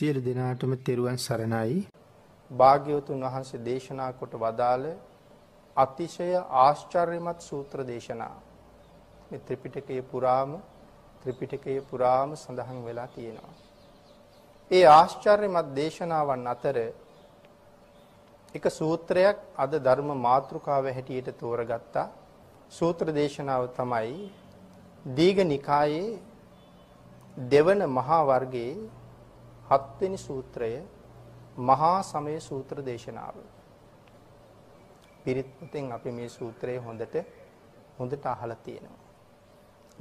[0.00, 1.80] සියලු දෙනාටම තෙරුවන් සරණයි.
[2.50, 4.84] භාග්‍යවතුන් වහන්සේ දේශනා කොට වදාළ
[5.76, 6.28] අතිශය
[6.60, 8.36] ආශ්චර්යමත් සූත්‍ර දේශනා.
[9.28, 10.52] මේ ත්‍රිපිටකයේ පුරාම
[11.22, 13.52] ත්‍රිපිටකයේ පුරාම සඳහන් වෙලා තියෙනවා.
[14.70, 16.76] ඒ ආශ්චර්යමත් දේශනාවන් අතර
[18.54, 22.06] එක සූත්‍රයක් අද ධර්ම මාතෘකාව හැටියට තෝරගත්තා.
[22.72, 24.16] සූත්‍ර දේශනාව තමයි
[25.18, 26.08] දීඝ නිකායේ
[27.52, 28.74] දෙවන මහා වර්ගයේ
[29.70, 30.82] හත්වෙනි සූත්‍රය
[31.58, 33.36] මහා සමය සූත්‍ර දේශනාව.
[35.24, 37.14] පිරිත් පොතෙන් අපි මේ සූත්‍රය හොඳට
[37.98, 39.00] හොඳට අහලා තියෙනවා.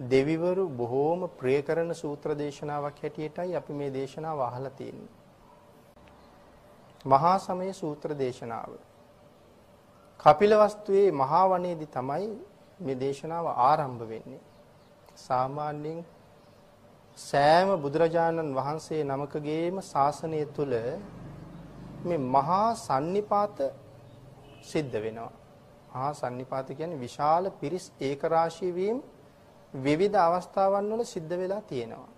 [0.09, 5.09] දෙවිවරු බොහෝම ප්‍රිය කරන සූත්‍ර දේශනාවක් හැටියටයි අපි මේ දේශනාව අහලා තියෙන්නේ.
[7.05, 8.71] මහා සමය සූත්‍ර දේශනාව.
[10.19, 12.29] කපිලවස්තුවේ මහා වනයේදී තමයි
[12.79, 14.39] මේ දේශනාව ආරම්භ වෙන්නේ.
[15.17, 16.05] සාමාන්‍යයෙන්
[17.19, 20.73] සෑම බුදුරජාණන් වහන්සේ නමකගේම ශාසනය තුල
[22.05, 23.57] මේ මහා sannipāත
[24.63, 25.31] සිද්ධ වෙනවා.
[25.89, 28.97] මහා sannipāත කියන්නේ විශාල පිරිස් ඒකරාශී වීම
[29.73, 32.09] විවිධ අවස්ථාවන් වල සිද්ධ වෙලා තියෙනවා.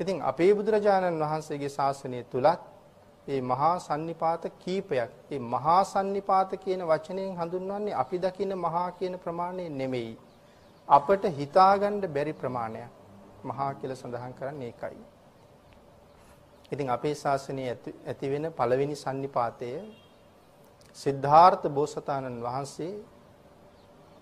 [0.00, 2.60] ඉතින් අපේ බුදුරජාණන් වහන්සේගේ ශාසනය තුලත්
[3.28, 9.64] මේ මහා sannipāත කීපයක් මේ මහා sannipāත කියන වචනයෙන් හඳුන්වන්නේ අපි දකින මහා කියන ප්‍රමාණය
[9.72, 10.12] නෙමෙයි.
[10.88, 12.97] අපට හිතාගන්න බැරි ප්‍රමාණයක්.
[13.50, 15.04] මහා කියලා සඳහන් කරන්නේ ඒකයි.
[16.72, 17.70] ඉතින් අපේ ශාසනයේ
[18.06, 19.70] ඇති වෙන පළවෙනි sannipāතය
[20.96, 22.92] සිද්ධාර්ථ බෝසතාණන් වහන්සේ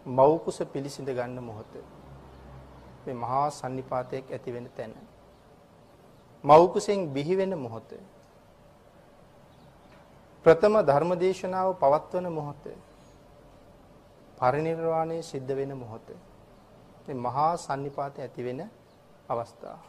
[0.06, 1.72] මෞකුස පිළිසිඳ ගන්න මොහොත.
[3.06, 4.94] මේ මහා sannipāතයක් ඇති වෙන තැන.
[6.44, 7.90] මෞකුසෙන් බිහි වෙන මොහොත.
[10.44, 12.64] ප්‍රථම ධර්මදේශනාව පවත්වන මොහොත.
[14.38, 16.08] පරිණිරවාණය සිද්ධ වෙන මොහොත.
[17.06, 18.60] මේ මහා sannipāතය ඇති වෙන
[19.28, 19.80] අවස්ථාව.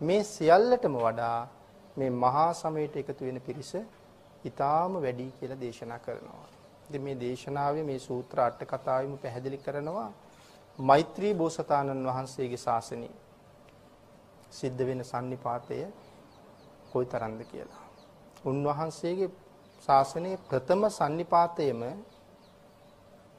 [0.00, 1.38] මේ සියල්ලටම වඩා
[1.96, 3.72] මේ මහා සමයට එකතු වෙන පිරිස
[4.44, 6.46] ඊටාම වැඩි කියලා දේශනා කරනවා.
[6.88, 10.10] ඉතින් මේ දේශනාවේ මේ සූත්‍ර අට කතාවෙම පැහැදිලි කරනවා
[10.78, 13.08] මෛත්‍රී බෝසතාණන් වහන්සේගේ ශාසනය
[14.50, 15.78] සිද්ධ වෙන sannipātය
[16.92, 17.82] කොයිතරම්ද කියලා.
[18.44, 19.30] උන්වහන්සේගේ
[19.82, 21.82] ශාසනයේ ප්‍රථම sannipātයම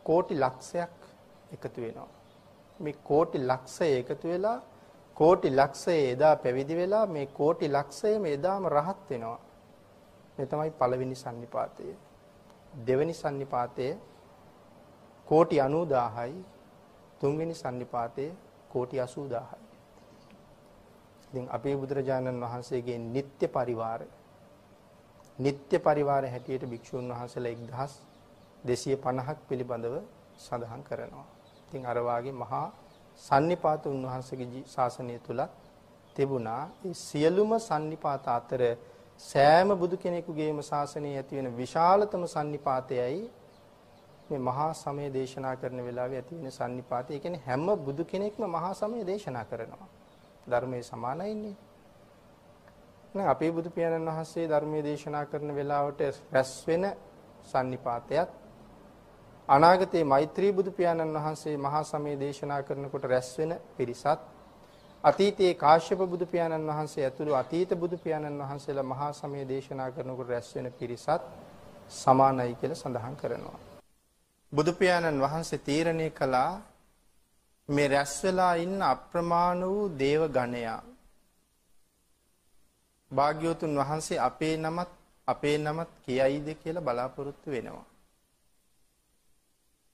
[0.06, 0.96] කෝටි ලක්ෂයක්
[1.52, 2.12] එකතු වෙනවා.
[2.80, 4.60] මේ කෝටි ලක්ෂය එකතු වෙලා
[5.18, 9.40] කෝටි ලක්ෂයේ එදා පැවිදි වෙලා මේ කෝටි ලක්ෂයේම එදාම රහත් වෙනවා.
[10.38, 11.86] මේ තමයි පළවෙනි සන්නිපාතය.
[12.88, 13.88] දෙවෙනි සන්නිපාතය
[15.28, 16.34] කෝටි 90000යි
[17.20, 18.26] තුන්වෙනි සන්නිපාතය
[18.70, 19.62] කෝටි 80000යි.
[21.26, 24.08] ඉතින් අපේ බුදුරජාණන් වහන්සේගේ නিত্য පරිවාරය
[25.40, 27.88] නিত্য පරිවාර හැටියට භික්ෂුන් වහන්සේලා
[28.64, 29.96] 1250ක් පිළිබඳව
[30.38, 31.26] සඳහන් කරනවා.
[31.64, 32.68] ඉතින් අර වාගේ මහා
[33.20, 35.42] sannipāta උන්වහන්සේගේ ශාසනය තුල
[36.16, 36.70] තිබුණා.
[36.86, 38.62] ඒ සියලුම sannipāta අතර
[39.20, 43.30] සෑම බුදු කෙනෙකුගේම ශාසනයේ ඇති වෙන විශාලතම sannipāතයයි
[44.30, 47.14] මේ මහා සමය දේශනා කරන වෙලාවේ ඇති වෙන sannipāතය.
[47.14, 49.90] ඒ කියන්නේ හැම බුදු කෙනෙක්ම මහා සමය දේශනා කරනවා.
[50.48, 51.56] ධර්මයේ සමානයින්නේ.
[53.16, 56.02] නෑ අපේ බුදු පියාණන් වහන්සේ ධර්මයේ දේශනා කරන වෙලාවට
[56.32, 56.86] රැස් වෙන
[57.44, 58.43] sannipāතයත්
[59.50, 64.22] අනාගතයේ මෛත්‍රී බුදු පියාණන් වහන්සේ මහා සමය දේශනා කරනකොට රැස් වෙන පිරිසත්
[65.04, 70.56] අතීතයේ කාශ්‍යප බුදු පියාණන් වහන්සේ ඇතුළු අතීත බුදු පියාණන් වහන්සේලා මහා සමය දේශනා කරනකොට රැස්
[70.56, 71.28] වෙන පිරිසත්
[71.92, 73.60] සමානයි කියලා සඳහන් කරනවා.
[74.54, 76.52] බුදු පියාණන් වහන්සේ තීරණය කළා
[77.70, 80.82] මේ රැස් වෙලා ඉන්න අප්‍රමාණ වූ දේව ගණයා
[83.12, 84.92] භාග්‍යවතුන් වහන්සේ අපේ නමත්
[85.28, 87.93] අපේ නමත් කියයිද කියලා බලාපොරොත්තු වෙනවා.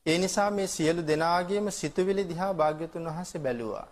[0.09, 3.87] ඒ නිසා මේ සියලු දෙනාගේම සිතුවිලි දිහා භාග්‍යතුන් වහන්සේ බැලුවා.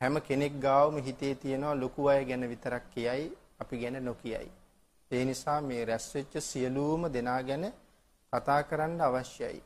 [0.00, 3.24] හැම කෙනෙක් ගාවම හිතේ තියෙනවා ලොකු අය ගැන විතරක් කියයි
[3.60, 4.50] අපි ගැන නොකියයි.
[5.10, 7.64] ඒ නිසා මේ රැස් වෙච්ච සියලුම දෙනා ගැන
[8.32, 9.60] කතා කරන්න අවශ්‍යයි.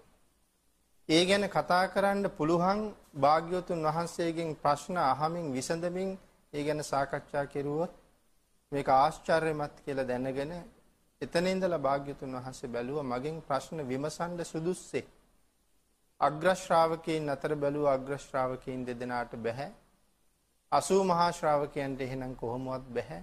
[1.09, 2.81] ඒ ගැන කතා කරන්න පුළුවන්
[3.16, 6.11] භාග්‍යවතුන් වහන්සේගෙන් ප්‍රශ්න අහමින් විසඳමින්
[6.53, 7.93] ඒ ගැන සාකච්ඡා කෙරුවොත්
[8.73, 10.52] මේක ආශ්චර්යමත් කියලා දැනගෙන
[11.22, 15.04] එතන ඉඳලා භාග්‍යතුන් වහන්සේ බැලුවා මගෙන් ප්‍රශ්න විමසන්න සුදුස්සේ.
[16.20, 19.70] අග්‍ර ශ්‍රාවකයන් අතර බැලුවා අග්‍ර ශ්‍රාවකයන් දෙදෙනාට බැහැ.
[20.72, 23.22] 80 මහා ශ්‍රාවකයන්ට එහෙනම් කොහොමවත් බැහැ.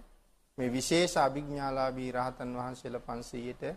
[0.57, 3.73] මේ විශේෂ අභිඥාලාභී රහතන් වහන්සේලා 500ට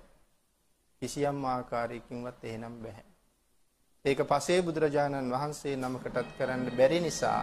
[1.02, 3.06] කිසියම් ආකාරයකින්වත් එහෙනම් බැහැ.
[4.04, 7.42] ඒක පසේ බුදුරජාණන් වහන්සේ නමකටත් කරන්න බැරි නිසා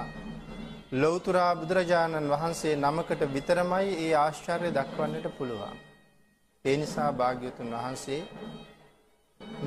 [0.93, 5.88] ලෞතර බුදුරජාණන් වහන්සේ නමකට විතරමයි ඒ ආශ්චර්ය දක්වන්නට පුළුවන්.
[6.65, 8.21] ඒ නිසා භාග්‍යතුන් වහන්සේ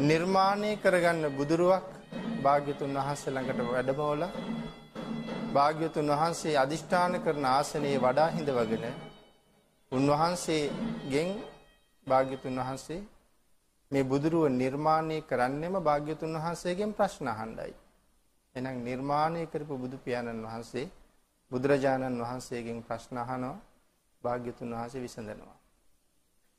[0.03, 1.87] නිර්මාණය කරගන්න බුදුරුවක්
[2.43, 4.33] භාග්‍යතුන් වහන්සේ ළඟට වැඩමවලා
[5.53, 8.85] භාග්‍යවතුන් වහන්සේ අදිෂ්ඨාන කරන ආසනයේ වඩා හිඳවගෙන
[9.93, 11.31] උන්වහන්සේගෙන්
[12.07, 13.01] භාග්‍යවතුන් වහන්සේ
[13.91, 17.73] මේ බුදුරුව නිර්මාණය කරන්නෙම භාග්‍යවතුන් වහන්සේගෙන් ප්‍රශ්න අහන්නයි.
[18.55, 20.87] එහෙනම් නිර්මාණය කරපු බුදු පියාණන් වහන්සේ
[21.51, 23.57] බුදුරජාණන් වහන්සේගෙන් ප්‍රශ්න අහනවා
[24.25, 25.62] භාග්‍යතුන් වහන්සේ විසඳනවා.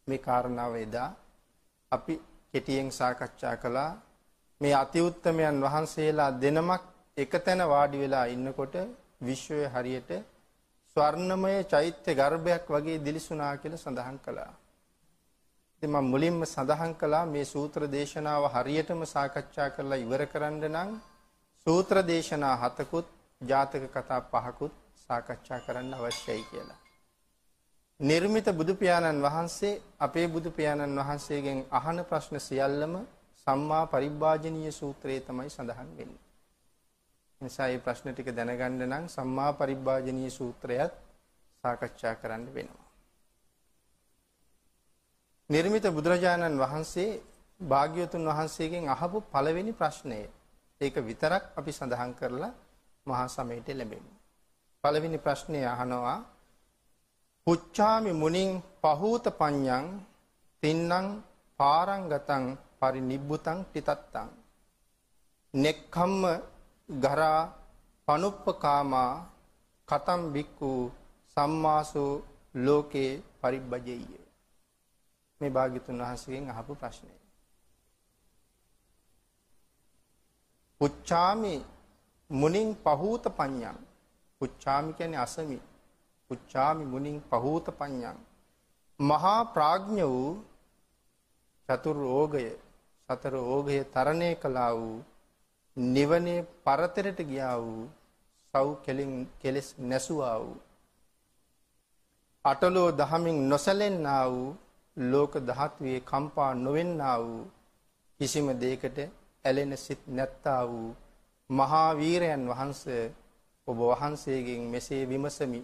[0.07, 1.09] මේ කාරණාව එදා
[1.91, 2.15] අපි
[2.51, 3.91] කෙටියෙන් සාකච්ඡා කළා
[4.61, 6.83] මේ අතිඋත්තමයන් වහන්සේලා දෙනමක්
[7.17, 8.75] එකතැන වාඩි වෙලා ඉන්නකොට
[9.21, 10.11] විශ්වය හරියට
[10.95, 14.51] ස්වර්ණමය චෛත්‍ය ගර්භයක් වගේ දිලිසුණා කියලා සඳහන් කළා.
[15.73, 20.91] ඉතින් මම මුලින්ම සඳහන් කළා මේ සූත්‍ර දේශනාව හරියටම සාකච්ඡා කරලා ඉවර කරන්න නම්
[21.67, 23.07] සූත්‍ර දේශනා හතකුත්
[23.41, 26.82] ජාතක කතා පහකුත් සාකච්ඡා කරන්න අවශ්‍යයි කියලා.
[27.99, 32.93] නිර්මිත බුදු පියාණන් වහන්සේ අපේ බුදු පියාණන් වහන්සේගෙන් අහන ප්‍රශ්න සියල්ලම
[33.47, 36.23] සම්මා පරිබ්බාජනීය සූත්‍රයේ තමයි සඳහන් වෙන්නේ.
[37.41, 40.93] නිසා මේ ප්‍රශ්න ටික දැනගන්න නම් සම්මා පරිබ්බාජනීය සූත්‍රයත්
[41.63, 42.89] සාකච්ඡා කරන්න වෙනවා.
[45.49, 47.21] නිර්මිත බුදුරජාණන් වහන්සේ
[47.61, 50.19] භාග්‍යවතුන් වහන්සේගෙන් අහපු පළවෙනි ප්‍රශ්නය
[50.81, 52.53] ඒක විතරක් අපි සඳහන් කරලා
[53.05, 54.11] මහා සමයට ලැබෙමු.
[54.83, 56.19] පළවෙනි ප්‍රශ්නේ අහනවා
[57.47, 58.49] පුච්චාමි මුනින්
[58.81, 59.85] පහූත පඤ්ඤං
[60.63, 61.07] තින්නම්
[61.59, 62.43] පාරංගතං
[62.79, 64.29] පරිනිබ්බුතං තිතත්තං.
[65.53, 66.23] නෙක්ඛම්ම
[66.89, 67.41] ගරා
[68.07, 69.13] පනුප්පකාමා
[69.87, 70.71] කතම් බික්කු
[71.37, 72.13] සම්මාසෝ
[72.55, 73.11] ලෝකේ
[73.41, 74.23] පරිබ්බජෙය්‍ය.
[75.41, 77.11] මේ භාග්‍යතුන් වහන්සේගෙන් අහපු ප්‍රශ්නය.
[80.81, 81.55] පුච්චාමි
[82.29, 83.77] මුනින් පහූත පඤ්ඤං.
[84.41, 85.59] පුච්චාමි කියන්නේ අසමි.
[86.29, 88.17] පුච්චාමි මුනින් පහූත පඤ්ඤං.
[88.99, 90.31] මහා ප්‍රඥ වූ
[91.69, 92.45] චතුර් ඕගය
[93.09, 94.97] සතර ඕගය තරණය කළා වූ
[95.77, 97.83] නිවනේ පරතරට ගියා වූ
[98.53, 100.59] සව් කෙලින් කෙලස් නැසුවා වූ
[102.45, 104.57] අටලෝ දහමින් නොසැලෙන්නා වූ
[104.97, 107.43] ලෝක ධාතුවේ කම්පා නොවෙන්නා වූ
[108.19, 108.97] කිසිම දෙයකට
[109.45, 110.89] ඇලෙන සිත් නැත්තා වූ
[111.49, 113.03] මහා වීරයන් වහන්සේ
[113.67, 115.61] ඔබ වහන්සේගෙන් මෙසේ විමසමි.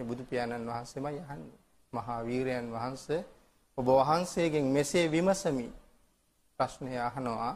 [0.00, 1.58] මේ බුදු පියාණන් වහන්සේමයි අහන්නේ.
[1.92, 3.22] මහා වීරයන් වහන්සේ
[3.78, 5.68] ඔබ වහන්සේගෙන් මෙසේ විමසමි.
[6.58, 7.52] ප්‍රශ්නය අහනවා.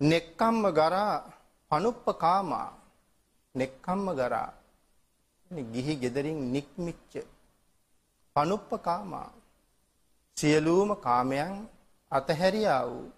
[0.00, 1.14] නෙක්කම්ම ගරා
[1.70, 2.70] පනුප්පකාමා.
[3.54, 4.50] නෙක්කම්ම ගරා.
[5.72, 7.12] ගිහි ගෙදරින් නික්මිච්ච.
[8.36, 9.30] පනුප්පකාමා.
[10.36, 11.52] සියලුම කාමයන්
[12.12, 13.08] අතහැරියා වූ.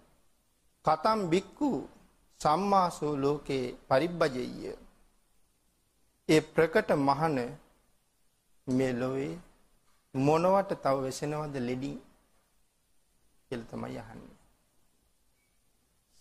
[0.85, 1.71] කතම් බික්කු
[2.41, 4.71] සම්මාසෝ ලෝකේ පරිබ්බජෙය්‍ය.
[6.29, 7.37] ඒ ප්‍රකට මහන
[8.69, 9.33] මේ ලොවේ
[10.13, 11.97] මොනවට තව වෙසෙනවද ලෙඩින්
[13.51, 14.37] කියලා තමයි අහන්නේ.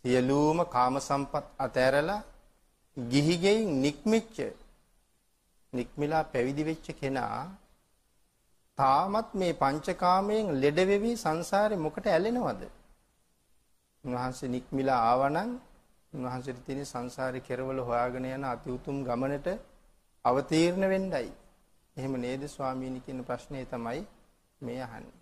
[0.04, 2.20] සියලුම කාම සම්පත් අතෑරලා
[2.96, 4.36] ගිහි ගෙයින් නික්මිච්ච
[5.72, 7.40] නික්මිලා පැවිදි වෙච්ච කෙනා
[8.78, 12.62] තාමත් මේ පංචකාමයෙන් ලෙඩ වෙවි සංසාරේ මොකට ඇලෙනවද?
[14.04, 15.50] උන්වහන්සේ නික්මිලා ආවනම්
[16.12, 19.48] උන්වහන්සේට තියෙන සංසාරේ කෙරවල හොයාගෙන යන අති උතුම් ගමනට
[20.24, 21.28] අවතීර්ණ වෙන්නයි.
[21.98, 24.00] එහෙම නේද ස්වාමීනි කියන ප්‍රශ්නේ තමයි
[24.60, 25.16] මේ අහන්නේ.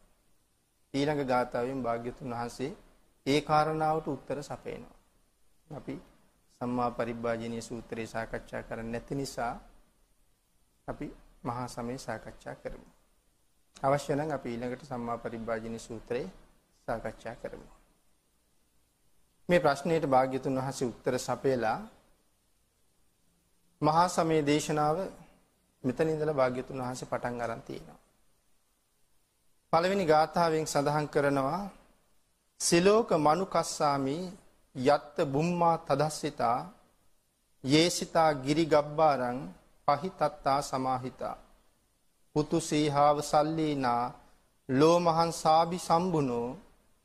[0.95, 2.73] ඊළඟ ගාථාවෙන් භාග්‍යතුන් වහන්සේ
[3.27, 4.97] ඒ කාරණාවට උත්තර සපයනවා.
[5.71, 5.95] අපි
[6.61, 9.55] සම්මා පරිබ්බාජනීය සූත්‍රය සාකච්ඡා කරන්නේ නැති නිසා
[10.89, 11.07] අපි
[11.45, 12.89] මහා සමය සාකච්ඡා කරමු.
[13.77, 16.23] අවශ්‍ය නම් අපි ඊළඟට සම්මා පරිබ්බාජනීය සූත්‍රය
[16.89, 17.69] සාකච්ඡා කරමු.
[19.49, 21.79] මේ ප්‍රශ්නයට භාග්‍යතුන් වහන්සේ උත්තර සපයලා
[23.81, 24.97] මහා සමය දේශනාව
[25.87, 28.01] මෙතන ඉඳලා භාග්‍යතුන් වහන්සේ පටන් අරන් තියෙනවා.
[29.73, 31.63] පළවෙනි ගාථාවෙන් සඳහන් කරනවා
[32.61, 34.17] සිලෝක මනුකස්සාමි
[34.77, 36.59] යත්ත බුම්මා තදස්සිතා
[37.65, 39.39] යේසිතා ගිරි ගබ්බාරං
[39.89, 41.37] පහිතත්තා සමාහිතා.
[42.35, 44.05] පුතු සීහාව සල්ලීනා
[44.69, 46.49] ලෝමහන් සාබි සම්බුනෝ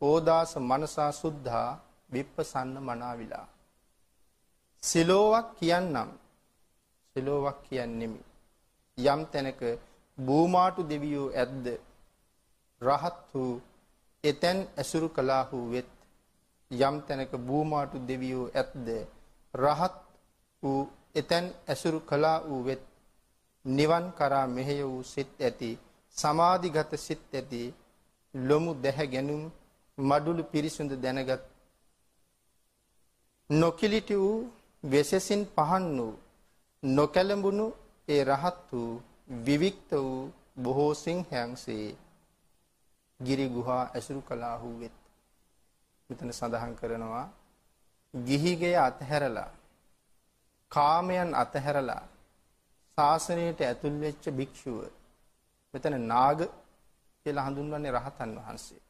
[0.02, 1.70] ඕදාස මනසා සුද්ධා
[2.10, 3.48] විප්පසන්න මනාවිලා.
[4.84, 6.10] සිලෝවක් කියන්නම්.
[7.16, 8.22] සිලෝවක් කියන්නෙමි
[8.98, 9.62] යම් තැනක
[10.18, 11.66] බූමාටු දෙවියෝ ඇද්ද
[12.82, 13.62] රහත් වූ
[14.24, 15.90] එතැන් ඇසුරු කළාහු වෙත්
[16.72, 18.88] යම් තැනක බූමාටු දෙවියෝ ඇත්ද
[19.54, 19.96] රහත්
[20.64, 20.82] වූ
[21.16, 22.84] එතැන් ඇසුරු කළා වූ වෙත්
[23.66, 25.72] නිවන් කරා මෙහෙය වූ සිත් ඇති
[26.16, 27.62] සමාධිගත සිත් ඇති
[28.34, 29.44] ලොමු දැහැ ගැනුම්
[29.98, 31.44] මඩුළු පිරිසුඳ දැනගත්
[33.50, 34.40] නොකිලිටි වූ
[34.84, 36.14] වෙසසින් පහන් වූ
[36.84, 37.66] නොකැලඹුණු
[38.12, 38.94] ඒ රහත් වූ
[39.40, 41.88] විවික්ත වූ බොහෝ සිංහයන්සේ
[43.20, 44.98] ගිරි ගුහා ඇසුරු කළාහු වෙත්
[46.10, 47.28] මෙතන සඳහන් කරනවා
[48.14, 49.52] ගිහිගේ අතහැරලා
[50.72, 52.04] කාමයන් අතහැරලා
[52.98, 54.80] ශාසනයට ඇතුල් වෙච්ච භික්ෂුව
[55.74, 56.40] මෙතන නාග
[57.26, 58.90] කියලා හඳුන්වන්නේ රහතන් වහන්සේට.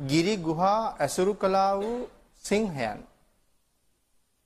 [0.00, 1.98] ගිරි ගුහා ඇසුරු කළා වූ
[2.44, 3.00] සිංහයන්.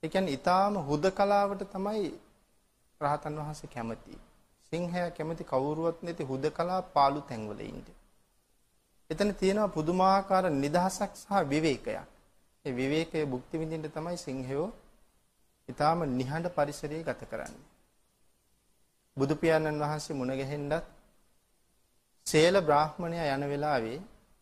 [0.02, 2.04] ඒ කියන්නේ ඊටාම හුදකලාවට තමයි
[3.04, 4.16] රහතන් වහන්සේ කැමති.
[4.73, 7.84] සිංහයා කැමති කවුරුවත් නැති හුදකලා පාළු තැන්වල ඉන්න.
[9.11, 12.08] එතන තියෙනවා පුදුමාකාර නිදහසක් සහ විවේකයක්.
[12.64, 14.66] ඒ විවේකයේ භුක්ති විඳින්න තමයි සිංහයෝ
[15.68, 17.64] ඊටාම නිහඬ පරිසරයේ ගත කරන්නේ.
[19.16, 20.75] බුදු පියාණන් වහන්සේ මුණ ගැහෙන්නත්
[22.26, 23.99] සේල බ්‍රාහ්මණයා යන වෙලාවේ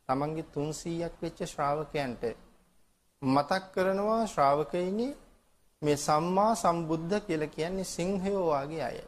[0.08, 2.22] තමන්ගේ 300ක් වෙච්ච ශ්‍රාවකයන්ට
[3.22, 5.08] මතක් කරනවා ශ්‍රාවකයිනි
[5.82, 8.98] මේ සම්මා සම්බුද්ධ කියලා කියන්නේ සිංහයෝ වාගේ අය.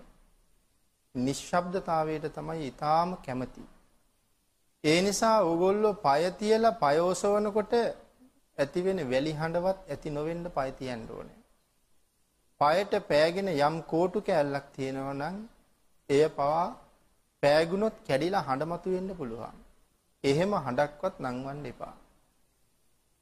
[1.15, 3.65] නිශ්ශබ්දතාවයට තමයි ඊටාම කැමති.
[4.85, 7.75] ඒ නිසා ඕගොල්ලෝ পায় තියලා පයෝසවනකොට
[8.59, 11.41] ඇති වෙන වැලි හඬවත් ඇති නොවෙන්න পায় තියන්න ඕනේ.
[12.61, 15.37] পায়ට පෑගෙන යම් කෝටු කෑල්ලක් තියෙනවා නම්
[16.09, 16.65] එය පවා
[17.43, 19.57] පෑගුණොත් කැඩිලා හඬ මතුවෙන්න පුළුවන්.
[20.25, 21.95] එහෙම හඬක්වත් නංවන්න එපා.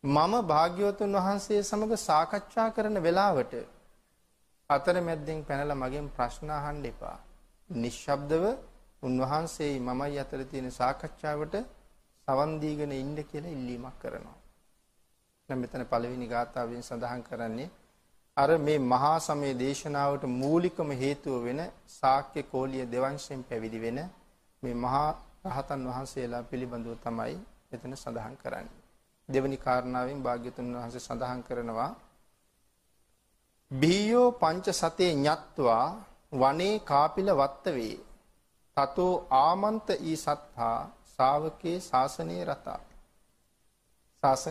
[0.04, 3.52] මම භාග්‍යවතුන් වහන්සේ සමග සාකච්ඡා කරන වෙලාවට
[4.70, 7.18] අතරමැද්දෙන් පැනලා මගෙන් ප්‍රශ්න අහන්න එපා.
[7.70, 8.44] නිශ්ශබ්දව
[9.02, 11.54] උන්වහන්සේයි මමයි අතර තියෙන සාකච්ඡාවට
[12.28, 14.38] සවන් දීගෙන ඉන්න කියලා ඉල්ලීමක් කරනවා.
[15.48, 17.70] දැන් මෙතන පළවෙනි ගාථාවෙන් සඳහන් කරන්නේ
[18.36, 23.98] අර මේ මහා සමය දේශනාවට මූලිකම හේතුව වෙන ශාක්‍ය කෝලිය දෙවංශයෙන් පැවිදි වෙන
[24.62, 25.08] මේ මහා
[25.46, 27.36] රහතන් වහන්සේලා පිළිබඳව තමයි
[27.70, 28.81] මෙතන සඳහන් කරන්නේ.
[29.32, 31.90] දෙවනි කාරණාවෙන් භාග්‍යතුන් වහන්සේ සඳහන් කරනවා.
[33.70, 35.86] බිහියෝ පංච සතේ ඤත්වා
[36.32, 37.96] වනේ කාපිල වත්තවේ.
[38.76, 40.76] තතෝ ආමන්ත ඊ සත්තා
[41.12, 42.80] ශාවකේ ශාසනේ රතා.
[44.22, 44.44] ශාස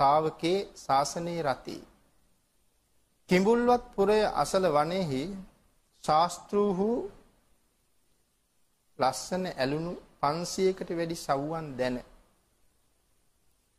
[0.00, 1.78] ශාවකේ ශාසනේ රති.
[3.28, 5.22] කිඹුල්වත් පුරය අසල වනේහි
[6.04, 6.88] ශාස්ත්‍රූහු
[8.98, 11.98] ලස්සන ඇලුණු 500කට වැඩි සව්වන් දැන.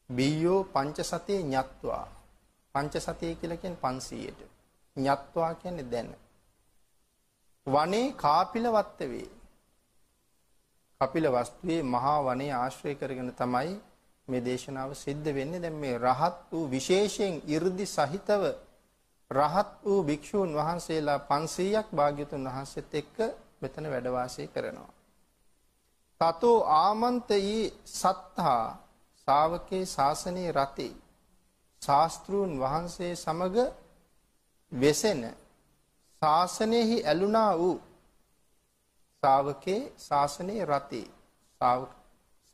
[0.09, 2.05] බියෝ පංචසතේ ඤත්වා.
[2.75, 4.41] පංචසතේ කියලා කියන්නේ 500ට
[4.97, 6.09] ඤත්වා කියන්නේ දැන.
[7.67, 9.27] වනේ කාපිල වත්තවේ.
[11.01, 13.75] කපිල වස්තුවේ මහා වනේ ආශ්‍රය කරගෙන තමයි
[14.27, 15.61] මේ දේශනාව සිද්ධ වෙන්නේ.
[15.61, 18.43] දැන් මේ රහත් වූ විශේෂයෙන් 이르දි සහිතව
[19.31, 23.17] රහත් වූ භික්ෂූන් වහන්සේලා 500ක් භාග්‍යතුන් වහන්සේත් එක්ක
[23.61, 24.91] මෙතන වැඩ වාසය කරනවා.
[26.21, 27.57] තතෝ ආමන්තයි
[27.93, 28.88] සත්තා.
[29.29, 30.93] ශාවකේ ශාසනයේ රතේ
[31.81, 33.57] ශාස්ත්‍රූන් වහන්සේ සමග
[34.71, 35.21] වෙසෙන
[36.21, 37.77] ශාසනයෙහි ඇලුනා වූ
[39.23, 41.07] ශාවකේ ශාසනයේ රතේ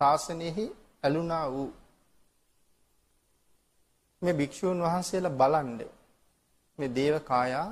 [0.02, 0.66] ශාසනයෙහි
[1.04, 1.72] ඇලුනා වූ
[4.22, 5.92] මේ භික්ෂූන් වහන්සේලා බලන්නේ
[6.80, 7.70] මේ දේව කායා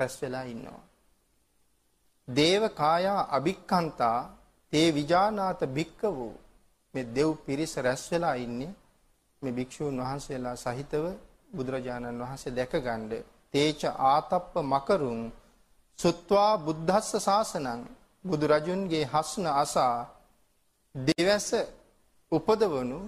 [0.00, 0.82] රැස් වෙලා ඉන්නවා.
[2.28, 4.18] දේව කායා අභික්ඛන්තා
[4.72, 6.32] තේ විජානාත භික්කවෝ
[6.94, 8.72] මේ දෙව් පිරිස රැස් වෙලා ඉන්නේ
[9.42, 11.04] මේ භික්ෂූන් වහන්සේලා සහිතව
[11.50, 13.02] බුදුරජාණන් වහන්සේ දැකගන්න
[13.54, 15.20] තේච ආතප්ප මකරුන්
[15.98, 17.80] සුත්වා බුද්ධස්ස ශාසනං
[18.24, 19.96] බුදු රජුන්ගේ හස්න අසා
[20.94, 21.48] දෙවැස
[22.32, 22.98] උපදවනු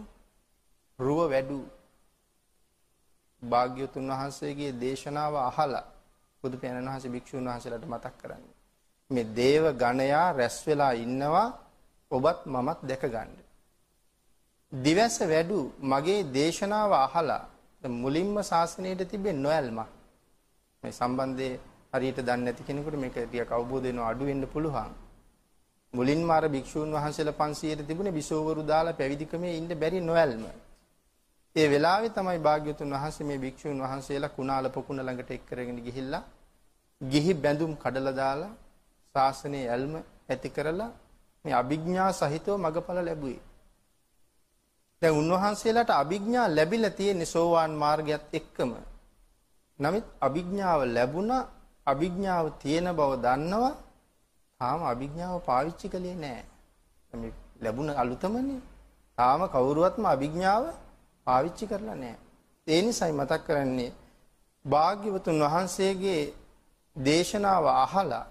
[0.99, 1.59] රුව වැඩු
[3.43, 5.87] භාග්‍යතුන් වහන්සේගේ දේශනාව අහලා
[6.43, 8.55] බුදු පියාණන් වහන්සේ භික්ෂුන් වහන්සේලාට මතක් කරන්නේ.
[9.11, 11.49] මේ දේව ගණයා රැස් වෙලා ඉන්නවා
[12.11, 13.46] ඔබත් මමත් දැක ගන්න.
[14.73, 17.45] දිවැස වැඩු මගේ දේශනාව අහලා
[17.83, 19.89] මුලින්ම ශාසනයට තිබෙන නොයල්මක්.
[20.83, 21.61] මේ සම්බන්ධයේ
[21.93, 24.93] හරියට දන්නේ නැති කෙනෙකුට මේක ටිකක් අවබෝධ වෙනවා අඩු වෙන්න පුළුවන්.
[25.95, 30.45] මුලින්ම අර භික්ෂූන් වහන්සේලා 500ට තිබුණේ විසෝවරු දාලා පැවිදිකමේ ඉන්න බැරි නොයල්ම.
[31.57, 36.25] ඒ වෙලාවේ තමයි භාග්‍යතුන් වහන්සේ මේ භික්ෂුන් වහන්සේලා කුණාල පොකුණ ළඟට එක් කරගෙන ගිහිල්ලා
[37.01, 38.53] ගිහි බැඳුම් කඩලා දාලා
[39.15, 39.93] ශාසනයේ ඇල්ම
[40.29, 40.93] ඇති කරලා
[41.45, 43.43] මේ අභිඥා සහිතව මගඵල ලැබුවේ.
[45.03, 48.71] දැන් උන්වහන්සේලාට අභිඥා ලැබිලා තියෙන සෝවාන් මාර්ගයත් එක්කම.
[49.79, 51.43] නමුත් අභිඥාව ලැබුණා
[51.87, 53.75] අභිඥාව තියෙන බව දන්නවා
[54.61, 56.45] තාම අභිඥාව පාවිච්චි කළේ නැහැ.
[57.13, 58.61] මේ ලැබුණ අලුතමනේ.
[59.19, 60.65] තාම කවුරුවත්ම අභිඥාව
[61.27, 62.19] පාවිච්චි කරලා නැහැ.
[62.67, 63.93] ඒ නිසයි මතක් කරන්නේ
[64.65, 66.23] භාග්‍යවතුන් වහන්සේගේ
[66.97, 68.25] දේශනාව අහලා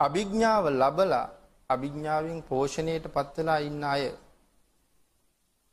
[0.00, 1.26] අභිඥාව ලබලා
[1.70, 4.02] අභිඥාවෙන් පෝෂණයට පත් වෙලා ඉන්න අය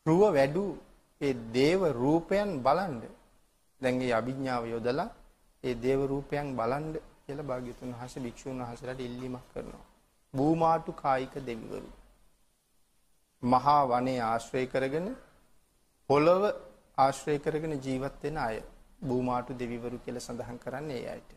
[0.09, 0.65] රුව වැඩු
[1.21, 2.95] ඒ දේව රූපයන් බලන්න.
[3.81, 5.09] දැන් මේ අභිඥාව යොදලා
[5.63, 6.85] ඒ දේව රූපයන් බලන්න
[7.23, 9.85] කියලා භාග්‍යතුන් වහන්සේ භික්ෂුන් වහන්සේලාට ඉල්ලීමක් කරනවා.
[10.33, 11.89] භූමාටු කායික දෙවිවරු.
[13.43, 15.07] මහා වනයේ ආශ්‍රය කරගෙන
[16.09, 16.43] පොළව
[16.97, 18.55] ආශ්‍රය කරගෙන ජීවත් වෙන අය
[19.01, 21.29] භූමාටු දෙවිවරු කියලා සඳහන් කරන්නේ ඒ අයට.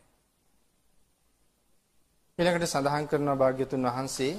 [2.39, 4.35] ඊළඟට සඳහන් කරනවා භාග්‍යතුන් වහන්සේ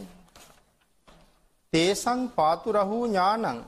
[1.73, 3.59] තේසං පාතුරහු ඥානං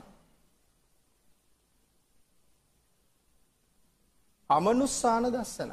[4.50, 5.72] අමනුස්සාන දස්සන.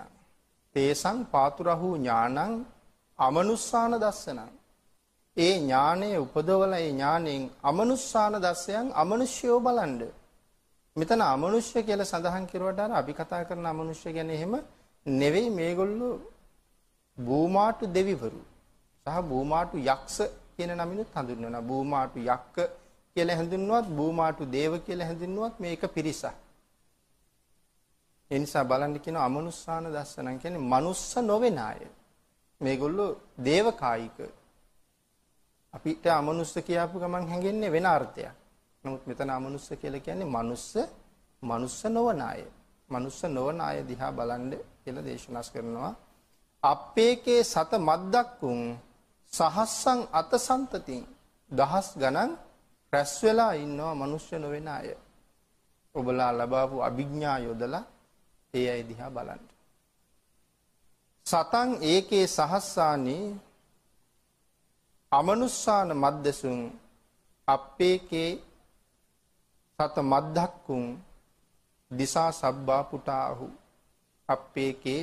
[0.75, 2.65] තේසං පාතුරහු ඥානං
[3.19, 4.51] අමනුස්සාන දස්සනං.
[5.37, 10.01] ඒ ඥානයේ උපදවල ඒ ඥාණයෙන් අමනුස්සාන දස්සයන් අමනුෂ්‍යෝ බලන්ඩ.
[10.95, 14.53] මෙතන අමනුෂ්‍ය කියලා සඳහන් කරුවට අර අපි කතා කරන අමනුෂ්‍ය ගැන එහෙම
[15.05, 16.15] නෙවෙයි මේගොල්ලෝ
[17.17, 18.41] බූමාටු දෙවිවරු.
[19.05, 20.17] සහ බූමාටු යක්ෂ
[20.55, 22.55] කියන නමිනුත් හඳුන්වනවා බූමාටු යක්ක
[23.15, 26.42] කියලා හඳුන්වුවත් බූමාටු දේව කියලා හඳුන්වුවත් මේක පිරිසක්.
[28.31, 31.79] ඒ නිසා බලන්න කියන අමනුස්සාන දස්සනන් කියන්නේ මනුස්ස නොවන අය.
[32.61, 34.17] මේගොල්ලෝ දේවකායික.
[35.73, 38.31] අපිට අමනුස්ස කියපු ගමන් හැඟෙන්නේ වෙන අර්ථයක්.
[38.83, 40.67] නමුත් මෙතන අමනුස්ස කියලා කියන්නේ මනුස්ස
[41.43, 42.41] මනුස්ස නොවන අය.
[42.89, 44.51] මනුස්ස නොවන අය දිහා බලන්න
[44.83, 45.93] කියලා දේශනාස් කරනවා.
[46.63, 48.59] අපේකේ සත මද්දක්කුන්
[49.33, 51.03] සහස්සං අතසන්තතින්
[51.51, 52.31] දහස් ගණන්
[52.93, 54.87] රැස් වෙලා ඉන්නවා මනුෂ්‍ය නොවන අය.
[55.95, 57.85] ඔබලා ලබාපු අභිඥා යොදලා
[58.53, 59.43] ඒ අය දිහා බලන්න.
[61.25, 63.25] සතන් ඒකේ සහස්සානී
[65.11, 66.59] අමනුස්සාන මද්දසුන්
[67.47, 68.31] අපේකේ
[69.79, 70.85] සත මද්දක්කුන්
[71.91, 73.47] දිසා සබ්බා පුටාහු
[74.29, 75.01] අපේකේ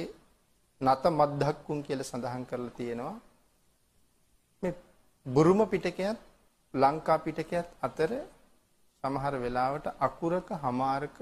[0.80, 3.16] නත මද්දක්කුන් කියලා සඳහන් කරලා තියෙනවා
[4.62, 4.74] මේ
[5.26, 6.18] බුරුම පිටකයත්
[6.74, 8.10] ලංකා පිටකයත් අතර
[9.04, 11.16] සමහර වෙලාවට අකුරක හමාරක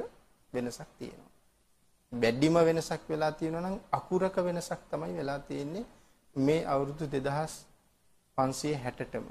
[0.53, 1.28] වෙනසක් තියෙනවා.
[2.13, 5.87] බැඩ්ඩිම වෙනසක් වෙලා තියෙනවා නම් අකුරක වෙනසක් තමයි වෙලා තියෙන්නේ
[6.37, 9.25] මේ අවුරුදු 2560ටම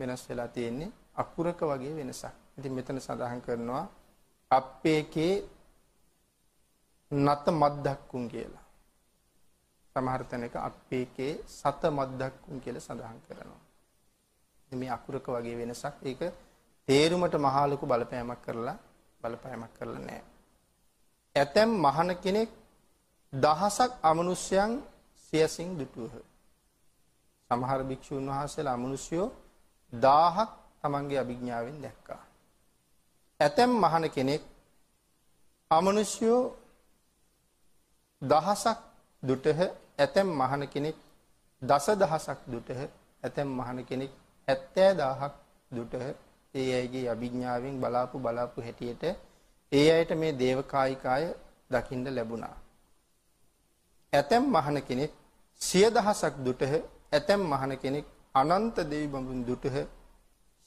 [0.00, 2.26] වෙනස් වෙලා තියෙන්නේ අකුරක වගේ වෙනසක්.
[2.58, 3.88] ඉතින් මෙතන සඳහන් කරනවා
[4.50, 5.48] අප්පේකේ
[7.10, 8.64] නත මද්දක්කුන් කියලා.
[9.96, 13.60] සමහර තැනක අප්පේකේ සත මද්දක්කුන් කියලා සඳහන් කරනවා.
[14.72, 16.34] මේ අකුරක වගේ වෙනසක් ඒක
[16.88, 18.78] තේරුමට මහා ලොකු බලපෑමක් කරලා
[19.20, 20.35] බලපෑමක් කරලා නැහැ.
[21.36, 22.50] ඇතැම් මහන කෙනෙක්
[23.32, 24.72] දහසක් අමනුෂ්‍යයන්
[25.22, 26.14] සියසින් දුටුවහ.
[27.50, 29.28] සමහර භික්ෂූන් වහන්සේලා අමනුෂ්‍යෝ
[29.92, 30.36] 1000ක්
[30.80, 32.22] තමන්ගේ අභිඥාවෙන් දැක්කා.
[33.40, 34.42] ඇතැම් මහන කෙනෙක්
[35.70, 36.42] අමනුෂ්‍යෝ
[38.22, 38.78] දහසක්
[39.22, 39.60] දුටහ
[39.98, 40.96] ඇතැම් මහන කෙනෙක්
[41.62, 42.70] දස දහසක් දුටහ
[43.22, 44.12] ඇතැම් මහන කෙනෙක්
[44.48, 45.34] හැත්තෑ දාහක්
[45.70, 45.94] දුටහ
[46.54, 49.04] ඒ අයගේ අභිඥාවෙන් බලාපු බලාපු හැටියට
[49.72, 51.24] ඒ අයට මේ දේවකායිකාය
[51.70, 52.56] දකින්න ලැබුණා.
[54.12, 55.12] ඇතැම් මහන කෙනෙක්
[55.60, 56.64] සිය දහසක් දුටහ
[57.12, 59.76] ඇතැම් මහන කෙනෙක් අනන්ත දෙවි බඹුන් දුටහ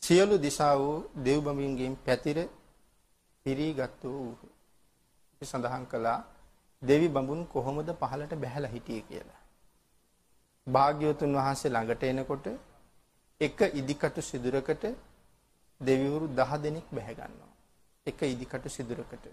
[0.04, 2.38] සියලු දිසා වූ දෙව් බඹුන්ගෙන් පැතිර
[3.46, 4.38] පිරීගත් වූ
[5.42, 6.20] සඳහන් කළා
[6.82, 9.42] දෙවි බඹුන් කොහොමද පහළට බැහැලා හිටියේ කියලා.
[10.68, 12.46] භාග්‍යවතුන් වහන්සේ ළඟට එනකොට
[13.42, 14.84] එක ඉදිකටු සිදුරකට
[15.82, 17.49] දෙවිවරු 10 දෙනෙක් බැහැ ගන්නවා.
[18.10, 19.26] එක ඉදිකටු සිදුරකට.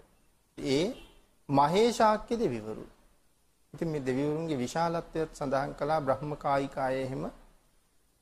[0.57, 0.85] ඒ
[1.49, 2.85] මහේශාක්‍ය දෙවිවරු.
[3.73, 7.23] ඉතින් මේ දෙවිවරුන්ගේ විශාලත්වයත් සඳහන් කළා බ්‍රහ්මකායිකාය එහෙම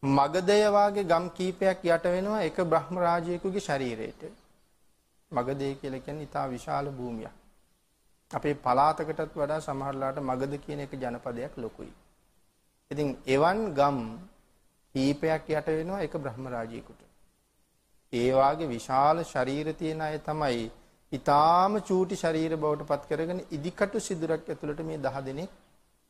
[0.04, 4.22] මගධය වාගේ ගම් කීපයක් යට වෙනවා එක බ්‍රහ්ම රාජයෙකුගේ ශරීරයට.
[5.32, 7.36] මගධය කියලා කියන්නේ ඉතා විශාල භූමියක්.
[8.32, 11.94] අපේ පලාතකටත් වඩා සමහරලාට මගධ කියන එක ජනපදයක් ලොකුයි.
[12.92, 14.00] ඉතින් එවන් ගම්
[14.96, 17.05] කීපයක් යට වෙනවා එක බ්‍රහ්ම රාජයෙකුට.
[18.14, 20.66] ඒ වාගේ විශාල ශරීර තියෙන අය තමයි
[21.12, 25.52] ඊටාම චූටි ශරීර බවට පත් කරගෙන ඉදිකටු සිදුරක් ඇතුළට මේ 10 දෙනෙක්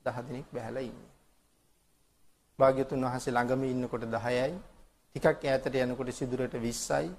[0.06, 1.12] 10 දෙනෙක් බැහැලා ඉන්නේ.
[2.60, 4.52] භාග්‍යතුන් වහන්සේ ළඟම ඉන්නකොට 10යි,
[5.16, 7.10] ටිකක් ඈතට යනකොට සිදුරට 20යි,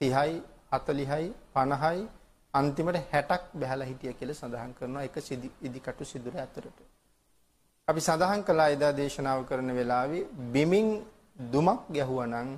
[0.00, 0.36] 30යි,
[0.72, 2.06] 40යි, 50යි,
[2.54, 5.16] අන්තිමට 60ක් බැහැලා හිටිය කියලා සඳහන් කරනවා එක
[5.62, 6.78] ඉදිකටු සිදුර ඇතුළට.
[7.88, 10.88] අපි සඳහන් කළා එදා දේශනාව කරන වෙලාවේ බිමින්
[11.52, 12.48] දුමක් ගැහුවනම්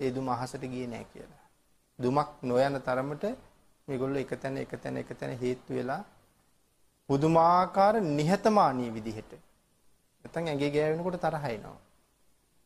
[0.00, 1.44] ඒ දුම අහසට ගියේ නැහැ කියලා.
[1.98, 3.24] දුමක් නොයන තරමට
[3.88, 6.02] මේගොල්ලෝ එක තැන එක තැන එක තැන හේතු වෙලා
[7.08, 9.32] පුදුමාකාර නිහතමානී විදිහට
[10.24, 11.78] නැත්නම් ඇඟේ ගෑවෙනකොට තරහ එනවා.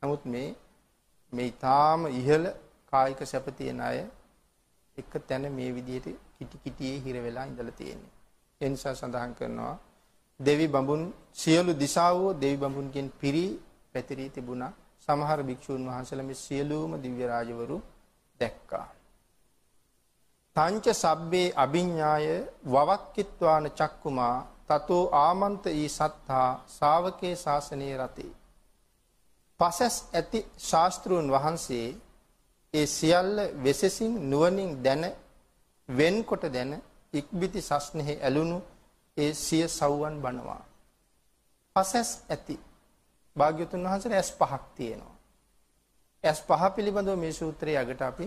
[0.02, 0.48] නමුත් මේ
[1.32, 2.46] මේ ඊටාම ඉහළ
[2.92, 3.98] කායික සැප තියෙන අය
[4.96, 8.12] එක තැන මේ විදිහට කිටි කිටියේ හිර වෙලා ඉඳලා තියෙන්නේ.
[8.60, 9.74] ඒ නිසා සඳහන් කරනවා
[10.40, 11.02] දෙවි බඹුන්
[11.34, 13.44] සියලු දිසාවෝ දෙවි බඹුන්ගෙන් පිරි
[13.92, 14.72] පැතිරී තිබුණා.
[15.10, 17.78] සමහර භික්ෂූන් වහන්සේලා මේ සියලුම දිව්‍ය රාජවරු
[18.40, 18.86] දැක්කා.
[20.56, 22.26] තංච සබ්බේ අභිඤ්ඤාය
[22.66, 24.36] වවක්කිත්වාන චක්කුමා
[24.68, 28.30] තතෝ ආමන්ත ඊ සත්තා ශාවකේ ශාසනයේ රතේ.
[29.60, 31.86] පසස් ඇති ශාස්ත්‍රූන් වහන්සේ
[32.74, 35.04] ඒ සියල්ල වෙසසින් නුවණින් දැන
[35.88, 36.72] වෙන්කොට දැන
[37.12, 38.58] ඉක්බිති සස්නෙහි ඇලුණු
[39.16, 40.62] ඒ සිය සව්වන් බනවා.
[41.76, 42.54] පසස් ඇති
[43.36, 45.16] භාග්‍යතුන් වහන්සේට ඇස් පහක් තියෙනවා.
[46.24, 48.26] ඇස් පහ පිළිබඳව මේ සූත්‍රයේ අගට අපි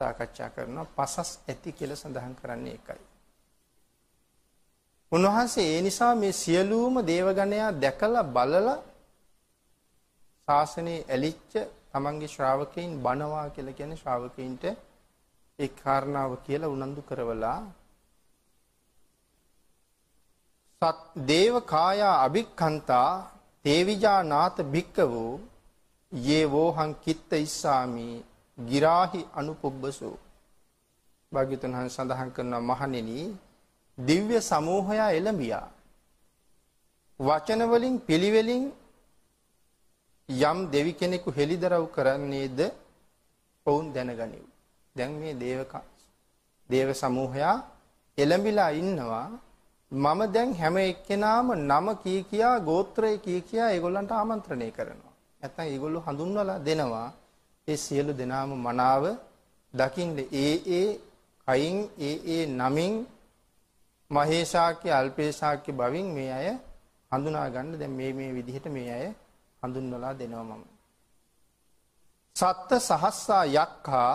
[0.00, 0.86] සාකච්ඡා කරනවා.
[0.96, 3.02] පසස් ඇති කියලා සඳහන් කරන්නේ ඒකයි.
[5.12, 8.78] උන්වහන්සේ ඒ නිසා මේ සියලුම දේවගණයා දැකලා බලලා
[10.48, 11.52] ශාසනයේ ඇලිච්ච
[11.92, 14.64] තමන්ගේ ශ්‍රාවකයන් බණවා කියලා කියන්නේ ශ්‍රාවකයින්ට
[15.58, 17.60] ඒ කාරණාව කියලා උනන්දු කරවලා
[20.82, 23.10] සත් දේව කායා අභික්ඛන්තා
[23.64, 25.32] තේවිජා නාත භික්කවෝ
[26.12, 28.08] යේ වෝහං කිත්ත ඉස්සාමි
[28.58, 30.16] ගිරාහි අනුපුබ්බසෝ.
[31.32, 33.18] භාග්‍යතුන් වහන්සේ සඳහන් කරනවා මහණෙනි
[33.98, 35.66] දිව්‍ය සමූහයා එළඹියා.
[37.20, 38.64] වචන වලින් පිළිවෙලින්
[40.28, 42.58] යම් දෙවි කෙනෙකු හෙළිදරව් කරන්නේද
[43.66, 44.44] ඔවුන් දැනගනිව්.
[44.96, 45.72] දැන් මේ දේවක
[46.70, 47.56] දේව සමූහයා
[48.18, 49.28] එළඹිලා ඉන්නවා.
[49.92, 55.12] මම දැන් හැම එක්කෙනාම නම කී කියා ගෝත්‍රය කී කියා ඒගොල්ලන්ට ආමන්ත්‍රණය කරනවා.
[55.40, 57.08] නැත්නම් ඒගොල්ලෝ හඳුන්වලා දෙනවා
[57.68, 59.04] ඒ සියලු දෙනාම මනාව
[59.74, 60.88] දකින්න ඒ ඒ
[61.48, 62.94] කයින් ඒ ඒ නමින්
[64.10, 66.48] මහේශාක්‍ය අල්පේශාක්‍ය බවින් මේ අය
[67.12, 69.06] හඳුනා ගන්න දැන් මේ මේ විදිහට මේ අය
[69.62, 70.64] හඳුන්වලා දෙනවා මම.
[72.36, 74.14] සත්ත සහස්සා යක්ඛා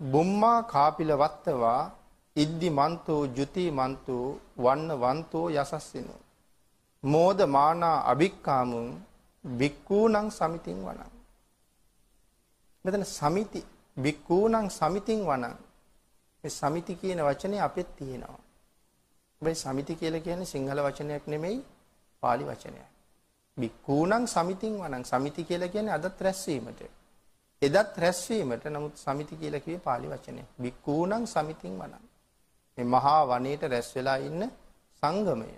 [0.00, 1.82] බුම්මා කාපිල වත්තවා
[2.36, 4.24] ඉද්දි මන්තෝ ජුති මන්තෝ
[4.64, 6.20] වන්න වන්තෝ යසස්සිනෝ.
[7.02, 8.88] මෝද මානා අභික්කාමුන්
[9.44, 11.12] බික්කූණං සමිතින් වනං.
[12.84, 13.60] මෙතන සමිති
[13.96, 15.54] බික්කූණං සමිතින් වනං.
[16.44, 18.42] මේ සමිති කියන වචනේ අපෙත් තියෙනවා.
[19.42, 21.58] හැබැයි සමිති කියලා කියන්නේ සිංහල වචනයක් නෙමෙයි
[22.22, 22.90] pāli වචනයක්.
[23.56, 25.04] බික්කූණං සමිතින් වනං.
[25.04, 26.80] සමිති කියලා කියන්නේ අදත් රැස්වීමට.
[27.62, 32.05] එදත් රැස්වීමට නමුත් සමිති කියලා කිව්වේ pāli වචනේ බික්කූණං සමිතින් වනං.
[32.78, 34.42] මේ මහා වනයේට රැස් වෙලා ඉන්න
[35.02, 35.50] සංගමය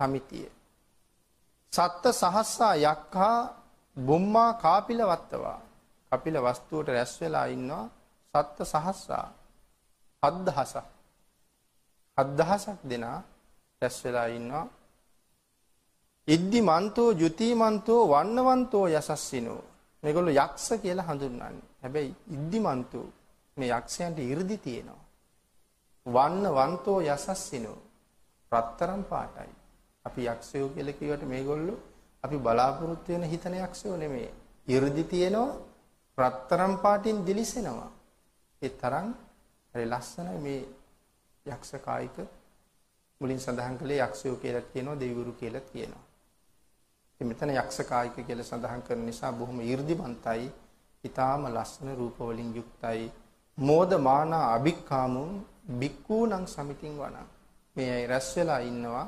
[0.00, 0.48] සමිතිය.
[1.72, 3.38] සත්ත සහස්සා යක්ඛා
[3.96, 5.60] බුම්මා කාපිල වත්තවා.
[6.12, 7.84] කපිල වස්තුවට රැස් වෙලා ඉන්නවා
[8.34, 9.26] සත්ත සහස්සා.
[10.22, 10.84] 7000ක්
[12.18, 13.18] 7000ක් දෙනා
[13.82, 14.66] රැස් වෙලා ඉන්නවා.
[16.28, 19.62] ඉද්දි මන්තෝ ජුති මන්තෝ වන්නවන්තෝ යසස්සිනෝ.
[20.02, 21.64] මේගොල්ලෝ යක්ෂ කියලා හඳුන්වන්නේ.
[21.82, 23.06] හැබැයි ඉද්දි මන්තෝ
[23.56, 25.03] මේ යක්ෂයන්ට 이르දි තියෙනවා.
[26.06, 27.78] වන්න වන්තෝ යසස්සිනෝ
[28.52, 29.50] රත්තරම් පාටයි.
[30.04, 31.78] අපි යක්ෂයෝ කියලා කියවට මේගොල්ලෝ
[32.24, 34.30] අපි බලාපොරොත්තු වෙන හිතන යක්ෂයෝ නෙමෙයි.
[34.68, 35.56] 이르දි තියෙනවා
[36.18, 37.90] රත්තරම් පාටින් දිලිසෙනවා.
[38.62, 39.08] ඒ තරම්
[39.74, 40.60] හරි ලස්සනයි මේ
[41.46, 42.16] යක්ෂ කායික
[43.20, 46.04] මුලින් සඳහන් කළේ යක්ෂයෝ කියලා කියනවා දෙවිවරු කියලා කියනවා.
[47.12, 50.52] ඉතින් මෙතන යක්ෂ කායික කියලා සඳහන් කරන නිසා බොහොම 이르දිවන්තයි,
[51.04, 53.12] ඊටාම ලස්සන රූප වලින් යුක්තයි,
[53.58, 55.32] මෝදමානා අභික්කාමුම්
[55.64, 57.28] අභික්කාමුන් බික්කූණං සමිතින් වණං
[57.76, 59.06] මේ අය රැස් වෙලා ඉන්නවා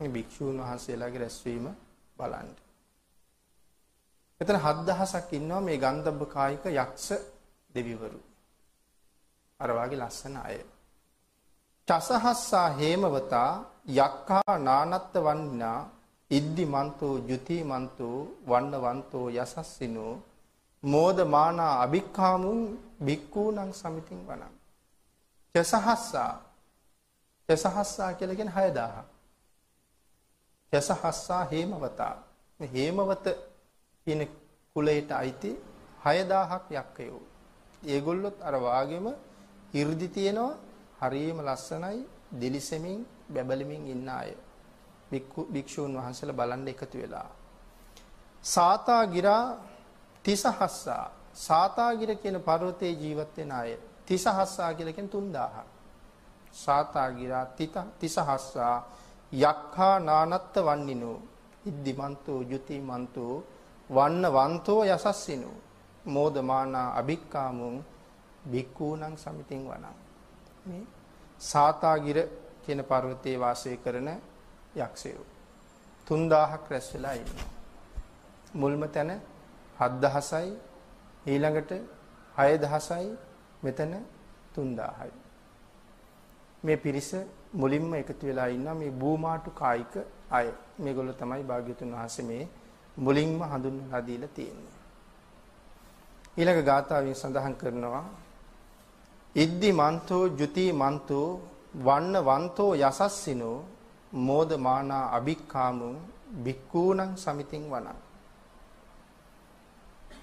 [0.00, 1.66] මේ භික්ෂූන් වහන්සේලාගේ රැස්වීම
[2.16, 2.48] බලන්න.
[4.40, 7.08] එතන 7000ක් ඉන්නවා මේ ගන්ධබ්බ කායික යක්ෂ
[7.70, 8.20] දෙවිවරු.
[9.60, 10.58] අර වාගේ ලස්සන අය.
[11.88, 13.50] චසහස්සා හේමවතා
[13.86, 15.90] යක්ඛා නානත්ත වන්නා
[16.30, 20.14] ඉද්දි මන්තෝ ජුති මන්තෝ වන්න වන්තෝ යසස්සිනෝ
[20.82, 22.60] මෝද මානා අභික්ඛාමුන්
[23.04, 24.57] බික්කූණං සමිතින් වණං
[25.54, 26.48] චසහස්සා
[27.48, 29.04] චසහස්සා කියලා කියන්නේ 6000.
[30.72, 32.14] චසහස්සා හේමවතා.
[32.60, 33.26] මේ හේමවත
[34.06, 34.22] කියන
[34.76, 35.52] කුලයට අයිති
[36.04, 37.22] 6000ක් යක්කයෝ.
[37.82, 39.06] ඒගොල්ලොත් අර වාගෙම
[39.74, 40.58] 이르දි තියෙනවා
[41.00, 41.98] හරියම ලස්සනයි
[42.40, 43.00] දිලිසෙමින්
[43.32, 44.30] බැබලෙමින් ඉන්න අය.
[45.52, 47.28] භික්ෂූන් වහන්සේලා බලන්න එකතු වෙලා.
[48.44, 49.44] සාතා ගිරා
[50.24, 51.04] තිසහස්සා
[51.38, 53.70] සාතාගිර කියන පර්වතයේ ජීවත් වෙන අය
[54.08, 55.64] 30000 කියලා කියන්නේ 3000.
[56.54, 58.82] සාතාගිරා තිත 30000
[59.32, 61.18] යක්ඛා නානත්ත වන්නිනෝ.
[61.66, 63.34] ඉද්දිමන්තෝ යුතිමන්තෝ
[63.90, 65.56] වන්න වන්තෝ යසස්සිනෝ.
[66.06, 67.84] මෝදමානා අභික්කාමුන්
[68.50, 69.96] භික්ඛූණං සමිතින් වනං.
[70.66, 70.84] මේ
[71.40, 72.18] සාතාගිර
[72.64, 74.08] කියන පර්වතයේ වාසය කරන
[74.76, 75.26] යක්ෂයෝ.
[76.06, 77.48] 3000ක් රැස් වෙලා ඉන්නවා.
[78.54, 79.10] මුල්ම තැන
[79.78, 80.52] 7000යි
[81.26, 81.72] ඊළඟට
[82.36, 83.08] 6000යි
[83.62, 83.92] මෙතන
[84.54, 85.12] 3000යි.
[86.64, 87.10] මේ පිරිස
[87.54, 89.94] මුලින්ම එකතු වෙලා ඉන්නවා මේ බූමාටු කායික
[90.30, 90.48] අය.
[90.78, 92.42] මේගොල්ලෝ තමයි භාග්‍යතුන් වහන්සේ මේ
[92.96, 94.74] මුලින්ම හඳුන්වලා දීලා තියෙන්නේ.
[96.36, 98.04] ඊළඟ ගාථාවෙන් සඳහන් කරනවා
[99.34, 101.28] ඉද්දි මන්තෝ ජුති මන්තෝ
[101.78, 103.56] වන්න වන්තෝ යසස්සිනෝ
[104.26, 105.96] මෝද මානා අභික්කාමුං
[106.44, 107.98] බික්කූණං සමිතින් වනං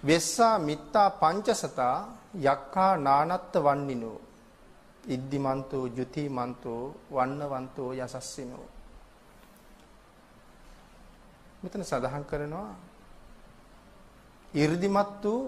[0.06, 1.98] වෙස්සා මිත්තා පංචසතා
[2.44, 4.20] යක්ඛා නානත්ත වන්නිනෝ.
[5.08, 8.66] ඉද්දිමන්තෝ ජුතිමන්තෝ වන්නවන්තෝ යසස්සිනෝ.
[11.62, 12.72] මෙතන සඳහන් කරනවා
[14.54, 15.42] 이르දිමත් වූ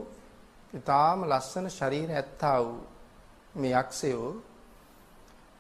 [0.74, 2.80] ඊටාම ලස්සන ශරීර ඇත්තා වූ
[3.56, 4.32] මේ යක්ෂයෝ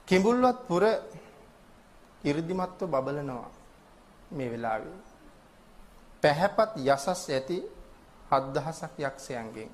[0.08, 0.84] කිඹුල්වත් පුර
[2.24, 3.50] 이르දිමත්ව බබලනවා
[4.32, 5.00] මේ වෙලාවේ.
[6.24, 7.58] පැහැපත් යසස් ඇති
[8.32, 9.70] 7000ක් යක්ෂයන්ගෙන්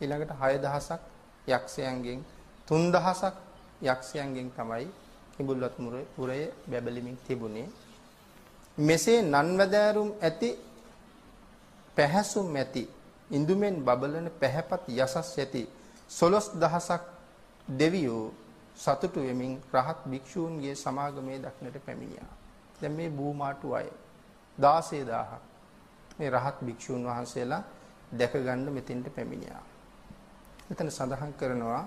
[0.00, 1.00] ඊළඟට 6000ක්
[1.48, 2.20] යක්ෂයන්ගෙන්
[2.68, 3.36] 3000ක්
[3.82, 4.88] යක්ෂයන්ගෙන් තමයි
[5.36, 5.76] කිඹුල්වත්
[6.16, 7.68] පුරයේ බැබලෙමින් තිබුණේ.
[8.78, 10.50] මෙසේ නන්වැදෑරුම් ඇති
[11.96, 12.84] පැහැසුම් ඇති
[13.30, 15.62] ඉඳුමෙන් බබලන පැහැපත් යසස් ඇති
[16.10, 17.02] 12000ක්
[17.68, 18.32] දෙවියෝ
[18.76, 22.30] සතුටු වෙමින් රහත් භික්ෂූන්ගේ සමාගමේ දක්නට පැමිණියා.
[22.80, 23.88] දැන් මේ බූමාටු අය
[24.58, 25.32] 16000ක්
[26.18, 27.62] මේ රහත් භික්ෂූන් වහන්සේලා
[28.12, 29.62] දැක ගන්න මෙතෙන්ට පැමිණියා.
[30.68, 31.84] මෙතන සඳහන් කරනවා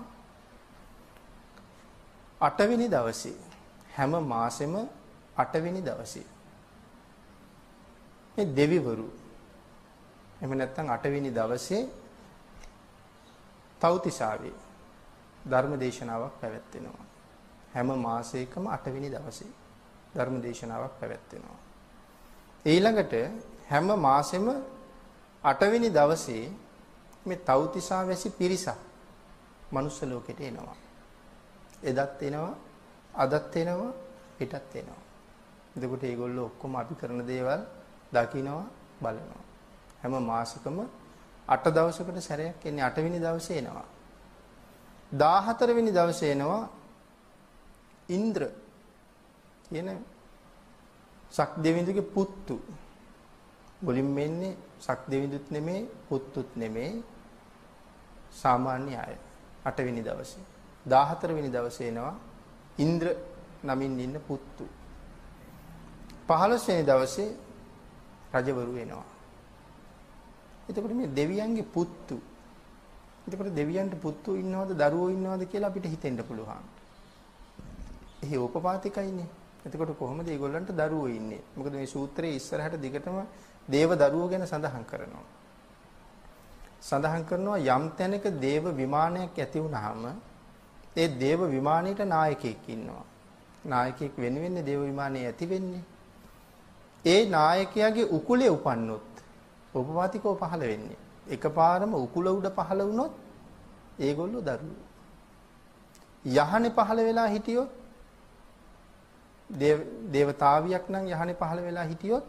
[2.40, 3.36] 8 වෙනි දවසේ
[3.90, 4.74] හැම මාසෙම
[5.36, 6.26] 8 වෙනි දවසේ
[8.36, 9.08] මේ දෙවිවරු
[10.36, 11.82] එහෙම නැත්නම් 8 වෙනි දවසේ
[13.80, 14.56] තව්තිසාවේ
[15.44, 17.06] ධර්ම දේශනාවක් පැවැත්වෙනවා.
[17.74, 19.52] හැම මාසයකම 8 වෙනි දවසේ
[20.14, 21.58] ධර්ම දේශනාවක් පැවැත්වෙනවා.
[22.64, 23.14] ඊළඟට
[23.68, 24.46] හැම මාසෙම
[25.44, 26.44] 8 වෙනි දවසේ
[27.26, 28.78] මේ තව්තිසා වැසි පිරිසක්
[29.72, 30.76] මනුස්ස ලෝකෙට එනවා.
[31.82, 32.54] එදත් එනවා,
[33.14, 33.92] අදත් එනවා,
[34.38, 35.00] පිටත් එනවා.
[35.76, 37.62] එතකොට මේගොල්ලෝ ඔක්කොම අපි කරන දේවල්
[38.12, 38.64] දකිනවා,
[39.00, 39.42] බලනවා.
[40.00, 40.78] හැම මාසෙකම
[41.48, 43.86] 8 දවසකට සැරයක් එන්නේ 8 වෙනි දවසේ එනවා.
[45.12, 46.62] 14 වෙනි දවසේ එනවා
[48.08, 48.42] ඉන්ද්‍ර
[49.66, 49.88] කියන
[51.30, 52.56] සක් දෙවිඳුගේ පුත්තු.
[53.82, 56.90] මුලින්ම එන්නේ සක් දෙවිඳුත් නෙමේ පුත්තුත් නෙමේ
[58.32, 59.16] සාමාන්‍ය අය.
[59.64, 60.44] 8 වෙනි දවසේ.
[60.86, 62.14] 14 වෙනි දවසේ එනවා
[62.78, 63.06] ඉන්ද්‍ර
[63.64, 64.64] නමින් ඉන්න පුත්තු.
[66.28, 67.30] 15 වෙනි දවසේ
[68.34, 69.06] රජවරු එනවා.
[70.68, 72.16] එතකොට මේ දෙවියන්ගේ පුත්තු
[73.26, 76.64] එතකොට දෙවියන්ට පුත්තු ඉන්නවද දරුවෝ ඉන්නවද කියලා අපිට හිතෙන්න පුළුවන්.
[78.22, 79.28] එහි උපපාතිකයිනේ.
[79.66, 81.40] එතකොට කොහොමද මේගොල්ලන්ට දරුවෝ ඉන්නේ?
[81.56, 83.16] මොකද මේ සූත්‍රයේ ඉස්සරහට දිගටම
[83.68, 85.24] දේව දරුවෝ ගැන සඳහන් කරනවා.
[86.82, 90.04] සඳහන් කරනවා යම් තැනක දේව විමානයක් ඇති වුනහම
[90.96, 93.04] ඒ දේව විමානයට නායකයෙක් ඉන්නවා.
[93.64, 95.84] නායකයෙක් වෙන වෙන්නේ දේව විමානයේ ඇති වෙන්නේ.
[97.04, 99.10] ඒ නායකයාගේ උකුලේ උපන්නොත්
[99.74, 100.98] උපපාතිකව පහළ වෙන්නේ.
[101.30, 103.12] එකපාරම උකුල උඩ පහළ වුණොත්
[104.00, 104.82] ඒගොල්ලෝ දරුවෝ.
[106.24, 107.70] යහනේ පහළ වෙලා හිටියොත්
[110.14, 112.24] දේවතාවියක් නම් යහනේ පහළ වෙලා හිටියොත්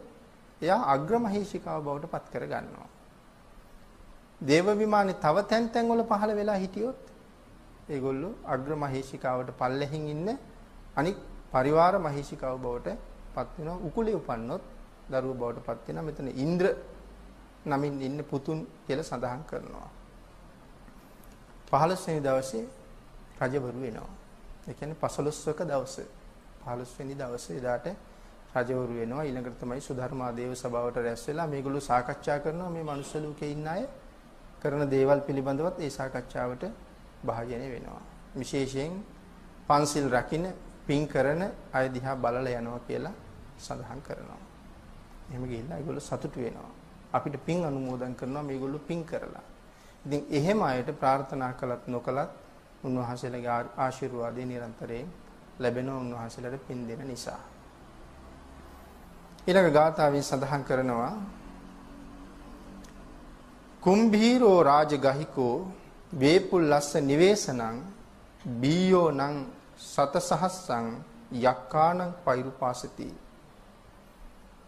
[0.62, 2.88] එයා අග්‍රමහේෂිකාව බවට පත් කර ගන්නවා.
[4.40, 7.02] දේව විමානේ තව තැන් තැන් වල පහළ වෙලා හිටියොත්
[7.88, 10.28] ඒගොල්ලෝ අග්‍රමහේෂිකාවට පල්ලෙහින් ඉන්න
[10.96, 11.18] අනික්
[11.52, 12.96] පරිවාර මහේෂිකාව බවට
[13.34, 13.78] පත් වෙනවා.
[13.88, 14.62] උකුලේ උපන්නොත්
[15.10, 16.06] දරුවෝ බවට පත් වෙනවා.
[16.08, 16.66] මෙතන ඉන්ද්‍ර
[17.66, 19.88] නමින් ඉන්න පුතුන් කියලා සඳහන් කරනවා.
[21.70, 22.64] 15 වෙනි දවසේ
[23.40, 24.10] රජවරු වෙනවා.
[24.68, 26.08] ඒ කියන්නේ 15වක දවසේ
[26.64, 27.86] 15 වෙනි දවසේ එදාට
[28.54, 29.24] රජවරු වෙනවා.
[29.24, 33.82] ඊළඟට තමයි සුධර්මා දේව සභාවට රැස් වෙලා මේගොල්ලෝ සාකච්ඡා කරනවා මේ මනුස්ස ලෝකේ ඉන්න අය
[34.62, 36.64] කරන දේවල් පිළිබඳවත් ඒ සාකච්ඡාවට
[37.24, 38.02] භාජනය වෙනවා.
[38.34, 38.92] විශේෂයෙන්
[39.68, 40.46] පන්සිල් රකින්න
[40.86, 43.14] පින් කරන අය දිහා බලලා යනවා කියලා
[43.58, 44.42] සඳහන් කරනවා.
[45.30, 46.72] එහෙම ගිහිල්ලා ඒගොල්ලෝ සතුටු වෙනවා.
[47.12, 49.44] අපිට පින් අනුමෝදන් කරනවා මේගොල්ලෝ පින් කරලා.
[50.04, 52.30] ඉතින් එහෙම අයට ප්‍රාර්ථනා කළත් නොකළත්
[52.84, 55.06] උන්වහන්සේලාගේ ආශිර්වාදය නිරන්තරයෙන්
[55.58, 57.40] ලැබෙනවා උන්වහන්සේලාට පින් දෙන නිසා.
[59.46, 61.12] ඊළඟ ගාථාවෙන් සඳහන් කරනවා
[63.82, 65.54] කුම්භීරෝ රාජගහිකෝ
[66.12, 67.76] වේපුල්ලස්ස නිවේසනං
[68.60, 69.36] බීයෝ නං
[69.78, 70.88] සතසහස්සං
[71.42, 73.06] යක්කානං පෛරුපාසති.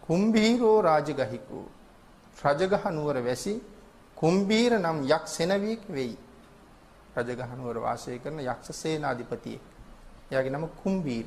[0.02, 1.64] කුම්භීරෝ රාජගහිකෝ
[2.36, 3.54] රජගහ නුවර වැසි
[4.16, 6.14] කුම්භීර නම් යක් සෙනවියෙක් වෙයි.
[7.16, 9.64] රජගහ නුවර වාසය කරන යක්ෂ සේනාධිපතියෙක්.
[10.30, 11.26] එයාගේ නම කුම්බීර.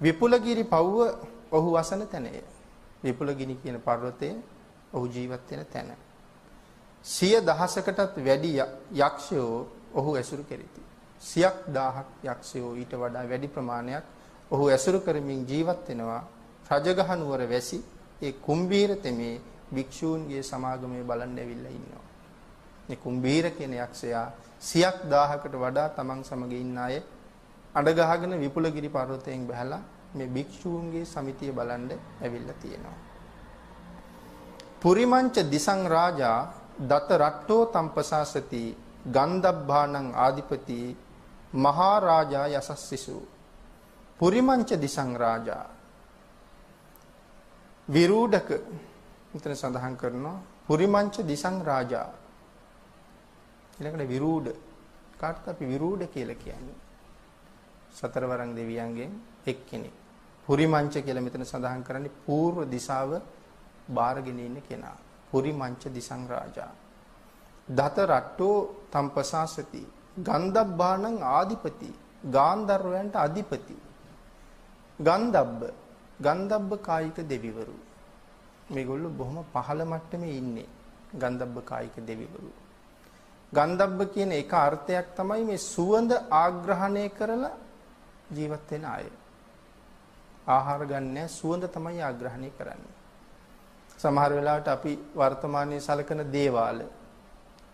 [0.00, 0.98] විපුලගිරි පව්ව
[1.50, 2.42] ඔහු වසන තැනය.
[3.02, 4.36] විපුලගිනි කියන පර්වතයේ
[4.92, 5.90] ඔහු ජීවත් වෙන තැන.
[7.04, 8.50] සිය දහසකටත් වැඩි
[8.96, 10.82] යක්ෂයෝ ඔහු ඇසුරු කෙරිති.
[11.22, 14.04] සියක් දාහක් යක්ෂයෝ ඊට වඩා වැඩි ප්‍රමාණයක්
[14.50, 16.22] ඔහු ඇසුරු කරමින් ජීවත් වෙනවා
[16.70, 17.82] රජගහ නුවර වැසි
[18.22, 22.04] ඒ කුම්බීර තෙමේ භික්ෂූන්ගේ සමාගමේ බලන්න ඇවිල්ලා ඉන්නවා.
[22.88, 24.26] මේ කුම්බීර කියන යක්ෂයා
[24.60, 27.02] සියක් දාහකට වඩා තමන් සමග ඉන්න අය
[27.74, 29.82] අඬ ගහගෙන විපුලගිරි පර්වතයෙන් බැහැලා
[30.14, 31.90] මේ භික්ෂූන්ගේ සමිතිය බලන්න
[32.22, 32.98] ඇවිල්ලා තියෙනවා.
[34.80, 36.38] පුරිමංච දිසං රාජා
[36.80, 38.62] දත රට්ටෝ තම්පසාසති
[39.08, 40.80] ගන්ධබ්බාණං ආදිපති
[41.56, 43.18] මහා රාජා යසස්සිසු
[44.20, 45.64] පුරිමංච දිසං රාජා
[47.88, 48.48] විරූඩක
[49.32, 52.08] මෙතන සඳහන් කරනවා පුරිමංච දිසං රාජා.
[53.74, 54.48] ඊළඟට විරූඩ.
[55.16, 56.76] කාටද අපි විරූඩ කියලා කියන්නේ?
[57.92, 59.12] සතරවරන් දෙවියන්ගෙන්
[59.46, 59.97] එක්කෙනෙක්.
[60.48, 63.10] පුරිමංච කියලා මෙතන සඳහන් කරන්නේ పూర్ව දිශාව
[63.90, 64.96] බාරගෙන ඉන්න කෙනා.
[65.30, 66.70] පුරිමංච දිසං රාජා.
[67.68, 68.56] දත රට්ටෝ
[68.90, 69.82] තම්පසාසති.
[70.20, 71.90] ගන්ධබ්බාණං ආදිපති.
[72.28, 73.76] ගාන්ධර්වයන්ට අධිපති.
[74.98, 75.60] ගන්ධබ්බ
[76.20, 77.76] ගන්ධබ්බ කායික දෙවිවරු.
[78.70, 80.68] මේගොල්ලෝ බොහොම පහළ මට්ටමේ ඉන්නේ.
[81.14, 82.50] ගන්ධබ්බ කායික දෙවිවරු.
[83.52, 87.56] ගන්ධබ්බ කියන එක අර්ථයක් තමයි මේ සුවඳ ආග්‍රහණය කරලා
[88.30, 89.06] ජීවත් වෙන අය.
[90.48, 92.94] ආහාර ගන්න සුවඳ තමයි ආග්‍රහණය කරන්නේ.
[93.98, 96.80] සමහර වෙලාවට අපි වර්තමානයේ සලකන දේවාල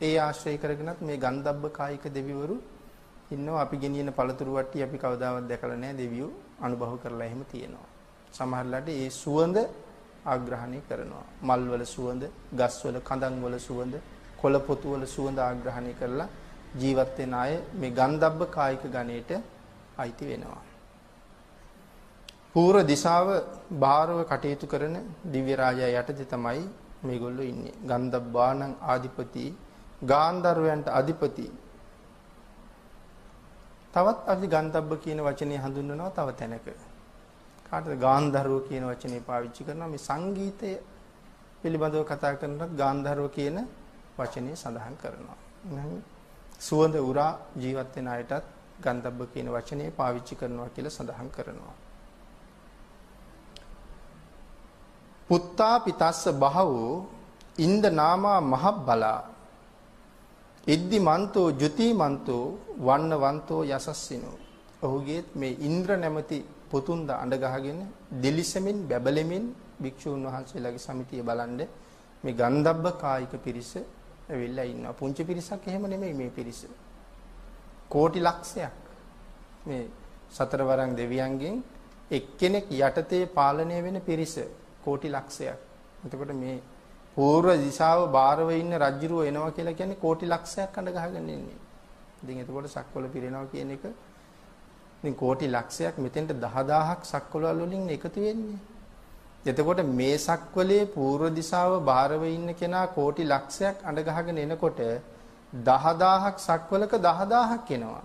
[0.01, 2.57] ඒ ආශ්‍රය කරගෙනත් මේ ගන්ධබ්බ කායික දෙවිවරු
[3.31, 7.89] ඉන්නවා අපි ගෙනියන පළතුරු වට්ටි අපි කවදාවත් දැකලා නැහැ දෙවියෝ අනුභව කරලා එහෙම තියෙනවා.
[8.33, 9.57] සමහරලාට ඒ සුවඳ
[10.27, 11.25] ආග්‍රහණය කරනවා.
[11.43, 13.95] මල්වල සුවඳ, ගස්වල කඳන් වල සුවඳ,
[14.37, 16.29] කොළ පොතු වල සුවඳ ආග්‍රහණය කරලා
[16.75, 19.31] ජීවත් වෙන අය මේ ගන්ධබ්බ කායික ගණයට
[19.99, 20.63] අයිති වෙනවා.
[22.55, 23.29] පූර්ව දිශාව
[23.77, 26.63] බාරව කටයුතු කරන දිව්‍ය රාජයා යටතේ තමයි
[27.03, 27.75] මේගොල්ලෝ ඉන්නේ.
[27.83, 29.47] ගන්ධබ්බාණං ආධිපති,
[30.05, 31.47] ගාන්ධර්වයන්ට අධිපති.
[33.95, 36.67] තවත් අපි ගන්ධබ්බ කියන වචනේ හඳුන්වනවා තව තැනක.
[37.69, 40.73] කාටද ගාන්ධර්ව කියන වචනේ පාවිච්චි කරනවා මේ සංගීතය
[41.61, 43.57] පිළිබඳව කතා කරනකොට ගාන්ධර්ව කියන
[44.19, 45.39] වචනේ සඳහන් කරනවා.
[46.61, 48.45] සුවඳ උරා ජීවත් වෙන අයටත්
[48.81, 51.75] ගන්ධබ්බ කියන වචනේ පාවිච්චි කරනවා කියලා සඳහන් කරනවා.
[55.31, 56.95] පුත්තා පිතස්ස බහවෝ
[57.59, 59.21] ඉන්ද නාමා මහබ්බලා.
[60.67, 62.45] ඉද්දි මන්තෝ ජුති මන්තෝ
[62.79, 64.37] වන්නවන්තෝ යසස්සිනෝ.
[64.83, 66.39] ඔහුගේ මේ ඉන්ද්‍ර නැමැති
[66.71, 67.81] පුතුන්ද අඬ ගහගෙන
[68.23, 69.45] දිලිසෙමින් බැබලෙමින්
[69.83, 71.61] භික්ෂූන් වහන්සේලාගේ සමිතිය බලන්ඩ
[72.25, 74.93] මේ ගන්ධබ්බ කායික පිරිස ඇවිල්ලා ඉන්නවා.
[74.93, 76.61] පුංචි පිරිසක් එහෙම නෙමෙයි මේ පිරිස.
[77.91, 78.75] කෝටි ලක්ෂයක්.
[79.67, 79.83] මේ
[80.31, 81.57] සතරවරන් දෙවියන්ගෙන්
[82.11, 84.37] එක්කෙනෙක් යටතේ පාලනය වෙන පිරිස.
[84.87, 85.59] කෝටි ලක්ෂයක්.
[86.05, 86.57] එතකොට මේ
[87.17, 91.61] పూర్ව දිශාව බාරව ඉන්න රජ්ජුරුව එනවා කියලා කියන්නේ කෝටි ලක්ෂයක් අඬ ගහගෙන ඉන්නේ.
[92.23, 93.85] ඉතින් එතකොට සක්වල පිරෙනවා කියන එක
[94.99, 98.59] ඉතින් කෝටි ලක්ෂයක් මෙතෙන්ට 10000ක් සක්වලවල වලින් එකතු වෙන්නේ.
[99.47, 104.81] එතකොට මේ සක්වලේ పూర్ව දිශාව බාරව ඉන්න කෙනා කෝටි ලක්ෂයක් අඬ ගහගෙන එනකොට
[105.63, 108.03] 10000ක් සක්වලක 10000ක් එනවා.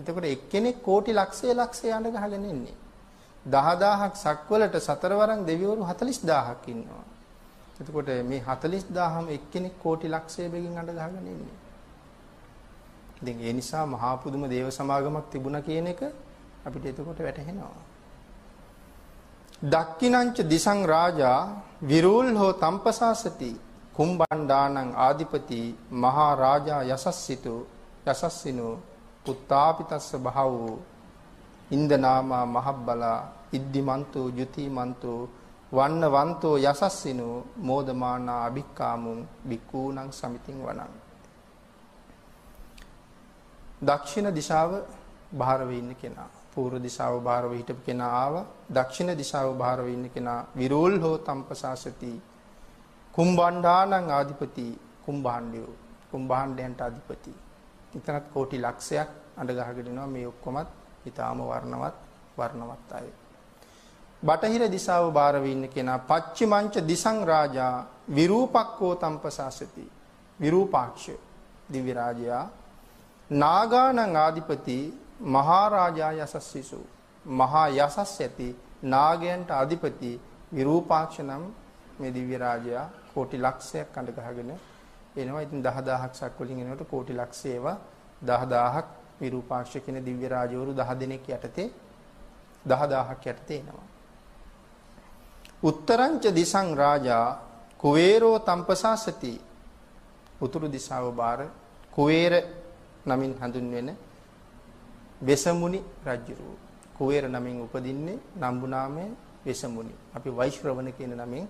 [0.00, 2.76] එතකොට එක්කෙනෙක් කෝටි ලක්ෂය ලක්ෂය අඬ ගහගෙන ඉන්නේ.
[3.46, 7.04] 10000ක් සක්වලට සතරවරන් දෙවිවරු 40000ක් ඉන්නවා.
[7.78, 11.56] එතකොට මේ 40000ම එක්කෙනෙක් කෝටි ලක්ෂය බැගින් අඬ ගහගෙන ඉන්නේ.
[13.18, 16.00] ඉතින් ඒ නිසා මහා පුදුම දේව සමාගමක් තිබුණා කියන එක
[16.64, 17.76] අපිට එතකොට වැටහෙනවා.
[19.64, 21.38] දක්කිනංච දිසං රාජා
[21.82, 23.50] විරූල් හෝ තම්පසාසති
[23.94, 25.60] කුම්බණ්ඩානං ආදිපති
[25.94, 27.54] මහා රාජා යසස්සිතු
[28.06, 28.68] යසස්සිනු
[29.24, 30.74] පුත්තාපිතස්ස බහවෝ
[31.70, 33.18] ඉන්දනාමා මහබ්බලා
[33.52, 35.20] ඉද්දිමන්තෝ යුතිමන්තෝ
[35.72, 40.92] වන්නවන්තෝ යසස්සිනෝ මෝදමානා අභික්කාමුන් බික්කූණං සමිතින් වනං.
[43.82, 44.70] දක්ෂිණ දිශාව
[45.32, 48.34] බාහිරව ඉන්න කෙනා පූර්ව දිශාව බාහිරව හිටපු කෙනා ආව
[48.70, 52.12] දක්ෂිණ දිශාව බාහිරව ඉන්න කෙනා විරෝල් හෝ තම්පසාසති
[53.14, 54.68] කුම්බණ්ඩානං ආධිපති
[55.04, 55.74] කුම්භාණ්ඩයෝ
[56.10, 57.32] කුම්භාණ්ඩයන්ට අධිපති.
[57.94, 60.68] ඉතනත් කෝටි ලක්ෂයක් අඬ ගහගෙන ඉනවා මේ ඔක්කොමත්.
[61.06, 61.96] ඊටාම වර්ණවත්
[62.36, 63.08] වර්ණවත් අය.
[64.22, 67.74] බටහිර දිශාව බාරව ඉන්න කෙනා පච්චිමංච දිසං රාජා
[68.08, 69.86] විරූපක්කෝ තම්පසාසති.
[70.40, 71.06] විරූපාක්ෂ
[71.70, 72.44] දිව්‍ය රාජයා
[73.30, 74.78] නාගානං ආධිපති
[75.28, 76.80] මහරජා යසස්සිසු
[77.24, 78.48] මහා යසස් ඇති
[78.84, 80.12] නාගයන්ට අධිපති
[80.52, 81.44] විරූපාක්ෂ නම්
[81.98, 84.52] මේ දිව්‍ය රාජයා කෝටි ලක්ෂයක් අඬ ගහගෙන
[85.16, 85.40] එනවා.
[85.40, 87.66] ඉතින් 10000ක් සක් වලින් එනකොට කෝටි ලක්ෂේව
[88.22, 88.86] 10000ක්
[89.20, 91.70] විරූපාක්ෂ කියන දිව්‍ය රාජවරු 10 දෙනෙක් යටතේ
[92.66, 93.86] 10000ක් යටතේ එනවා.
[95.62, 97.26] උත්තරංච දිසං රාජා
[97.78, 99.32] කුවේරෝ තම්පසාසති.
[100.38, 101.40] උතුරු දිශාව බාර
[101.90, 102.32] කුවේර
[103.06, 103.88] නමින් හඳුන්වෙන
[105.20, 106.50] වෙසමුනි රජුරු
[106.94, 109.10] කුවේර නමින් උපදින්නේ නම්බුනාමේ
[109.44, 109.94] වෙසමුනි.
[110.14, 111.48] අපි වෛශ්‍රවණ කියන නමින්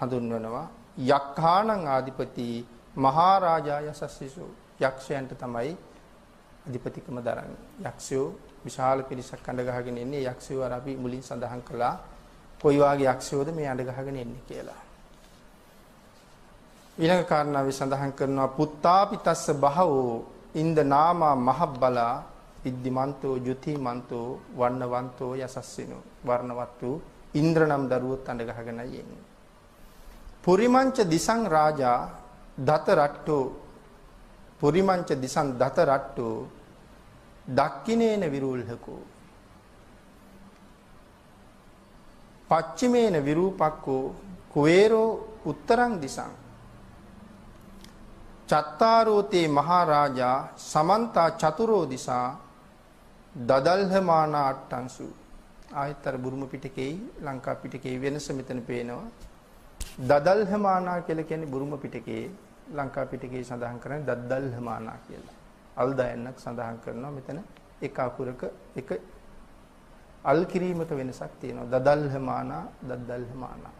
[0.00, 0.66] හඳුන්වනවා.
[1.08, 2.66] යක්ඛාණං ආදිපති
[2.96, 4.46] මහරජා යසස්සිසු
[4.80, 5.76] යක්ෂයන්ට තමයි
[6.66, 7.58] අධිපතිකම දරන්නේ.
[7.82, 8.26] යක්ෂයෝ
[8.64, 10.24] විශාල පිරිසක් අඬ ගහගෙන ඉන්නේ.
[10.24, 11.94] යක්ෂයෝ අර අපි මුලින් සඳහන් කළා
[12.60, 14.80] කොයි වාගේ යක්ෂයෝද මේ අඬ ගහගෙන ඉන්නේ කියලා.
[16.98, 22.14] ඊළඟ කාරණාවේ සඳහන් කරනවා පුත්තාපිතස්ස බහවෝ ඉන්ද නාමා මහබ්බලා
[22.64, 24.28] ඉද්දිමන්තෝ ජුතිමන්තෝ
[24.58, 26.96] වර්ණවන්තෝ යසස්සිනෝ වර්ණවත් වූ
[27.34, 29.24] ඉන්ද්‍ර නම් දරුවොත් අඬ ගහගෙනයි එන්නේ.
[30.44, 32.00] පුරිමංච දිසං රාජා
[32.58, 33.44] දත රට්ටෝ
[34.60, 36.36] පුරිමංච දිසං දත රට්ටෝ
[37.48, 39.02] දක්කිනේන විරූල්හකෝ.
[42.50, 44.04] පච්චිමේන විරූපක්කෝ
[44.48, 45.10] කුවේරෝ
[45.44, 46.32] උත්තරං දිසං.
[48.48, 52.28] චත්තාරෝතේ මහරජා සමන්තා චතුරෝ දිසා
[53.34, 55.06] දදල්හමානා අට්ටංසු.
[55.74, 59.08] ආයතර බුරුම පිටකේ ලංකා පිටකේ වෙනස මෙතන පේනවා.
[60.08, 62.24] දදල්හමානා කියලා කියන්නේ බුරුම පිටකේ.
[62.70, 65.36] ලංකා පිටකේ සඳහන් කරන්නේ දද්දල්හමානා කියලා.
[65.76, 67.40] අල්දයන්ක් සඳහන් කරනවා මෙතන
[67.82, 68.42] එක අකුරක
[68.76, 68.90] එක
[70.24, 71.70] අල් කිරීමක වෙනසක් තියෙනවා.
[71.74, 73.74] දදල්හමානා දද්දල්හමානා.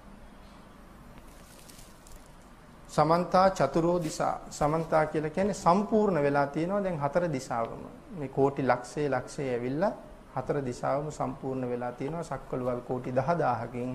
[2.89, 7.82] සමන්තා චතුරෝ දිසා සමන්තා කියලා කියන්නේ සම්පූර්ණ වෙලා තියෙනවා දැන් හතර දිශාවම
[8.18, 9.93] මේ කෝටි ලක්ෂයේ ලක්ෂයේ ඇවිල්ලා
[10.36, 13.91] හතර දිශාවම සම්පූර්ණ වෙලා තියෙනවා සක්වලවල් කෝටි 10000කින්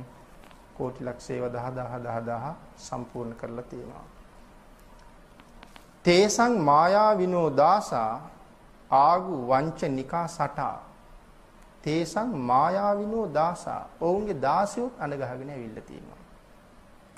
[0.77, 4.05] කෝටි ලක්ෂයව 10000 10000 සම්පූර්ණ කරලා තියෙනවා
[6.03, 8.21] තේසං මායා විනෝ දාසා
[8.91, 10.77] ආගු වංචනිකා සටා.
[11.83, 16.21] තේසං මායා විනෝ දාසා ඔවුන්ගේ දාසියොත් අඬ ගහගෙන ඇවිල්ලා තියෙනවා.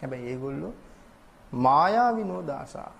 [0.01, 0.73] හැබැයි ඒගොල්ලෝ
[1.65, 2.91] මායා විනෝදාසා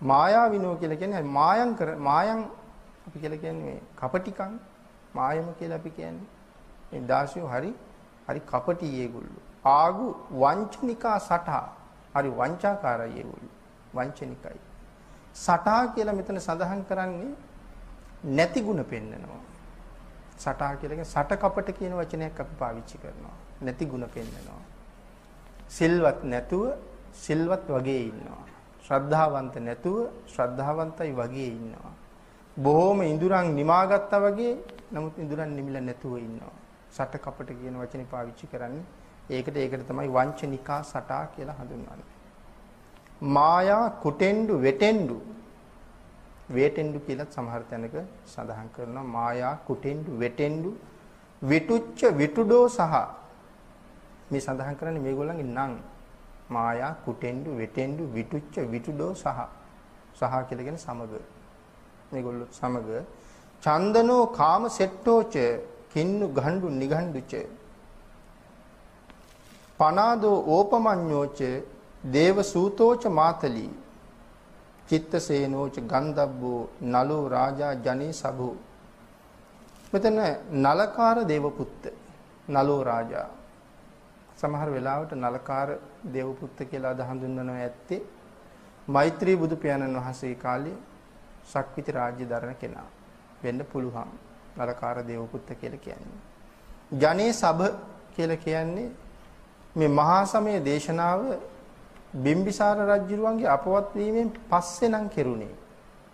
[0.00, 2.44] මායා විනෝ කියලා කියන්නේ මායම් කර මායම්
[3.06, 4.54] අපි කියලා කියන්නේ මේ කපටිකම්.
[5.14, 6.28] මායම කියලා අපි කියන්නේ.
[6.92, 7.72] මේ දාසියෝ හරි
[8.28, 9.42] හරි කපටි ඒගොල්ලෝ.
[9.78, 10.06] ආගු
[10.42, 11.66] වංචනිකා සටා
[12.14, 13.53] හරි වංචාකාරයි ඒගොල්ලෝ.
[13.93, 14.59] වංචනිකයි
[15.35, 17.31] සටා කියලා මෙතන සඳහන් කරන්නේ
[18.37, 19.41] නැති ಗುಣ පෙන්නනවා
[20.37, 24.61] සටා කියලා කියන්නේ සට කපට කියන වචනයක් අපි පාවිච්චි කරනවා නැති ಗುಣ පෙන්නනවා
[25.69, 26.63] සිල්වත් නැතුව
[27.15, 28.43] සිල්වත් වගේ ඉන්නවා.
[28.85, 29.97] ශ්‍රද්ධාවන්ත නැතුව
[30.27, 31.93] ශ්‍රද්ධාවන්තයි වගේ ඉන්නවා.
[32.57, 34.53] බොහොම ඉඳුරන් නිමාගත්තා වගේ
[34.91, 36.55] නමුත් ඉඳුරන් නිමිල නැතුව ඉන්නවා.
[36.91, 38.85] සට කපට කියන වචනේ පාවිච්චි කරන්නේ
[39.29, 42.07] ඒකට ඒකට තමයි වංචනිකා සටා කියලා හඳුන්වන්නේ.
[43.20, 45.16] මායා කුටෙන්ඩු වෙටෙන්ඩු.
[46.50, 47.96] වේටෙන්ඩු කියලා සමහර තැනක
[48.26, 49.04] සඳහන් කරනවා.
[49.16, 50.70] මායා කුටෙන්ඩු වෙටෙන්ඩු.
[51.42, 52.94] විටුච්ච විටුඩෝ සහ
[54.30, 55.72] මේ සඳහන් කරන්නේ මේගොල්ලන්ගේ නම්
[56.50, 59.26] මායා කුටෙන්ඩු වෙටෙන්ඩු විටුච්ච විටුඩෝ සහ
[60.18, 61.12] සහ කියලා කියන සමග.
[62.12, 62.88] මේගොල්ලෝ සමග.
[63.62, 65.34] චන්දනෝ කාම සෙට්ටෝච
[65.92, 67.32] කින්නු ගණ්ඩු නිගණ්ඩුච
[69.78, 71.40] පනාදෝ ඕපමඤ්ඤෝච
[72.04, 73.70] දේව සූතෝච මාතලී.
[74.88, 78.50] චිත්තසේනෝච ගන්ධබ්බෝ නලෝ රාජා ජනේ සභු.
[79.92, 80.18] මෙතන
[80.54, 81.82] නලකාර දේවපුත්ත
[82.48, 83.28] නලෝ රාජා.
[84.36, 85.68] සමහර වෙලාවට නලකාර
[86.12, 88.02] දේවපුත්ත කියලා අද හඳුන්වනවා ඇත්තේ
[88.88, 90.76] මෛත්‍රී බුදු පියාණන් වහන්සේ කාලේ
[91.44, 92.88] ශක්විති රාජ්‍ය දරන කෙනා.
[93.42, 94.10] වෙන්න පුළුවන්
[94.58, 96.20] නලකාර දේවපුත්ත කියලා කියන්නේ.
[96.94, 97.60] ජනේ සබ
[98.14, 98.90] කියලා කියන්නේ
[99.76, 101.20] මේ මහා සමය දේශනාව
[102.14, 105.54] බිම්බිසාර රජුරුවන්ගේ අපවත් වීමෙන් පස්සේ නම් කෙරුණේ.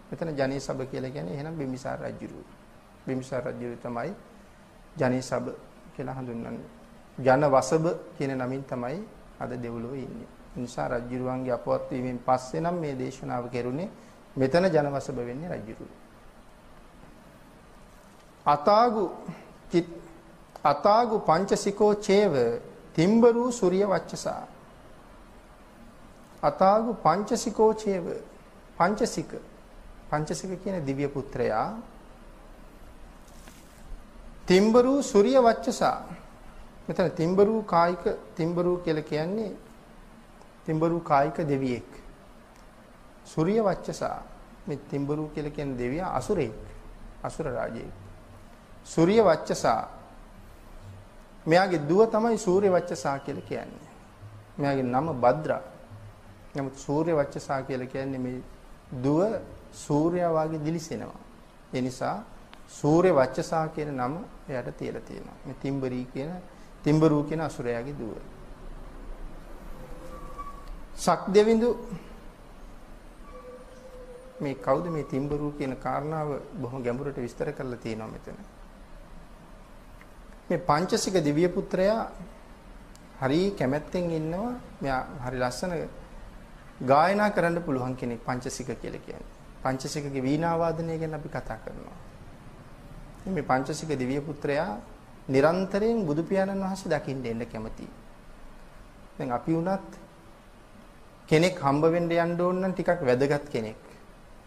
[0.08, 2.44] මෙතන ජනේ සබ කියලා කියන්නේ එහෙනම් බිම්බිසාර රජුරුව.
[3.06, 4.12] බිම්බිසාර රජුරුව තමයි
[4.96, 5.46] ජනේ සබ
[5.94, 6.68] කියලා හඳුන්වන්නේ.
[7.18, 7.86] ජන වසබ
[8.16, 9.00] කියන නමින් තමයි
[9.38, 10.28] අද දෙව්ලොව ඉන්නේ.
[10.56, 13.90] නිසා රජ්ජුරුවන්ගේ අපවත් වීමෙන් පස්සේ නම් මේ දේශනාව කෙරුණේ
[14.36, 15.90] මෙතන ජනවසබ වෙන්නේ රජ්ජුරුව.
[18.46, 19.04] අතාගු
[20.64, 22.34] අතාගු පංචසිකෝ චේව
[22.94, 24.42] තිම්බරු සූර්ය වච්චසා
[26.42, 28.04] අතාගු පංචසිකෝ චේව
[28.78, 29.30] පංචසික
[30.10, 31.68] පංචසික කියන දිව්‍ය පුත්‍රයා
[34.46, 35.98] තිම්බරු සූර්ය වච්චසා
[36.88, 39.52] මෙතන තිම්බරු කායික තිම්බරු කියලා කියන්නේ
[40.64, 41.90] තිම්බරු කායික දෙවියෙක්.
[43.24, 44.22] සූර්ය වච්චසා
[44.66, 46.52] මේ තිම්බරු කියලා කියන දෙවියා අසුරෙක්.
[47.22, 47.92] අසුර රාජයෙක්.
[48.84, 49.88] සූර්ය වච්චසා
[51.46, 53.90] මෙයාගේ දුව තමයි සූර්ය වච්චසා කියලා කියන්නේ.
[54.58, 55.62] මෙයාගේ නම භද්‍රා.
[56.54, 58.42] නමුත් සූර්ය වච්චසා කියලා කියන්නේ මේ
[58.96, 59.20] දුව
[59.76, 61.20] සූර්යයා වගේ දිලිසෙනවා.
[61.74, 62.16] ඒ නිසා
[62.70, 64.14] සූර්ය වච්චසා කියන නම
[64.48, 65.36] එයාට තියලා තියෙනවා.
[65.46, 66.30] මේ තිම්බරි කියන
[66.82, 68.14] තිම්බරු කියන අසුරයාගේ දුව.
[70.96, 71.68] සක්දෙවිඳු
[74.40, 78.36] මේ කවුද මේ තිම්බරු කියන කාරණාව බොහොම ගැඹුරට විස්තර කරලා තියෙනවා මෙතන.
[80.48, 82.02] මේ පංචසික දිව්‍ය පුත්‍රයා
[83.20, 85.72] හරි කැමැත්තෙන් ඉන්නවා මෙයා හරි ලස්සන
[86.80, 89.28] ගායනා කරන්න පුළුවන් කෙනෙක් පංචසික කියලා කියන්නේ.
[89.62, 91.98] පංචසිකගේ වීණා වාදනය ගැන අපි කතා කරනවා.
[93.26, 94.78] මේ පංචසික දිව්‍ය පුත්‍රයා
[95.28, 97.90] නිරන්තරයෙන් බුදු පියාණන් වහන්සේ දකින්න එන්න කැමතියි.
[99.18, 99.92] දැන් අපි වුණත්
[101.28, 103.76] කෙනෙක් හම්බ වෙන්න යන්න ඕන නම් ටිකක් වැදගත් කෙනෙක්.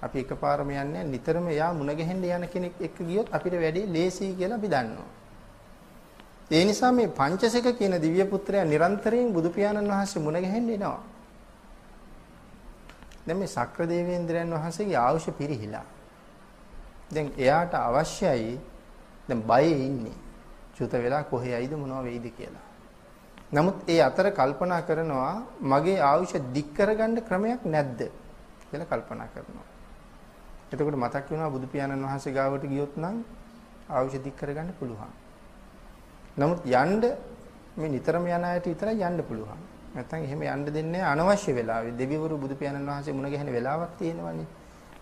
[0.02, 4.58] අපි එකපාරම යන්නේ නිතරම එයා මුණ ගැහෙන්න යන කෙනෙක් එක්ක ගියොත් අපිට වැඩි ලේසියි කියලා
[4.58, 5.10] අපි දන්නවා.
[6.52, 11.13] ඒ නිසා මේ පංචසික කියන දිව්‍ය පුත්‍රයා නිරන්තරයෙන් බුදු පියාණන් වහන්සේ මුණ ගැහෙන්න එනවා.
[13.28, 15.86] දැන් මේ සක්‍ර දේවේන්ද්‍රයන් වහන්සේගේ ආයුෂ පිරිහිලා.
[17.12, 18.60] දැන් එයාට අවශ්‍යයි
[19.28, 20.18] දැන් බයේ ඉන්නේ.
[20.76, 22.66] චුත වෙලා කොහේ යයිද මොනව වෙයිද කියලා.
[23.52, 28.00] නමුත් ඒ අතර කල්පනා කරනවා මගේ ආයුෂ දික් කරගන්න ක්‍රමයක් නැද්ද
[28.70, 29.68] කියලා කල්පනා කරනවා.
[30.72, 33.18] එතකොට මතක් වෙනවා බුදු පියාණන් වහන්සේ ගාවට ගියොත් නම්
[33.90, 35.12] ආයුෂ දික් කරගන්න පුළුවන්.
[36.38, 37.04] නමුත් යන්න
[37.78, 39.62] මේ නිතරම යන අයට විතරයි යන්න පුළුවන්.
[39.96, 41.92] නැත්තම් එහෙම යන්න දෙන්නේ අනවශ්‍ය වෙලාවෙ.
[41.94, 44.46] දෙවිවරු බුදු පියාණන් වහන්සේ මුණ ගැහෙන වෙලාවක් තියෙනවනේ.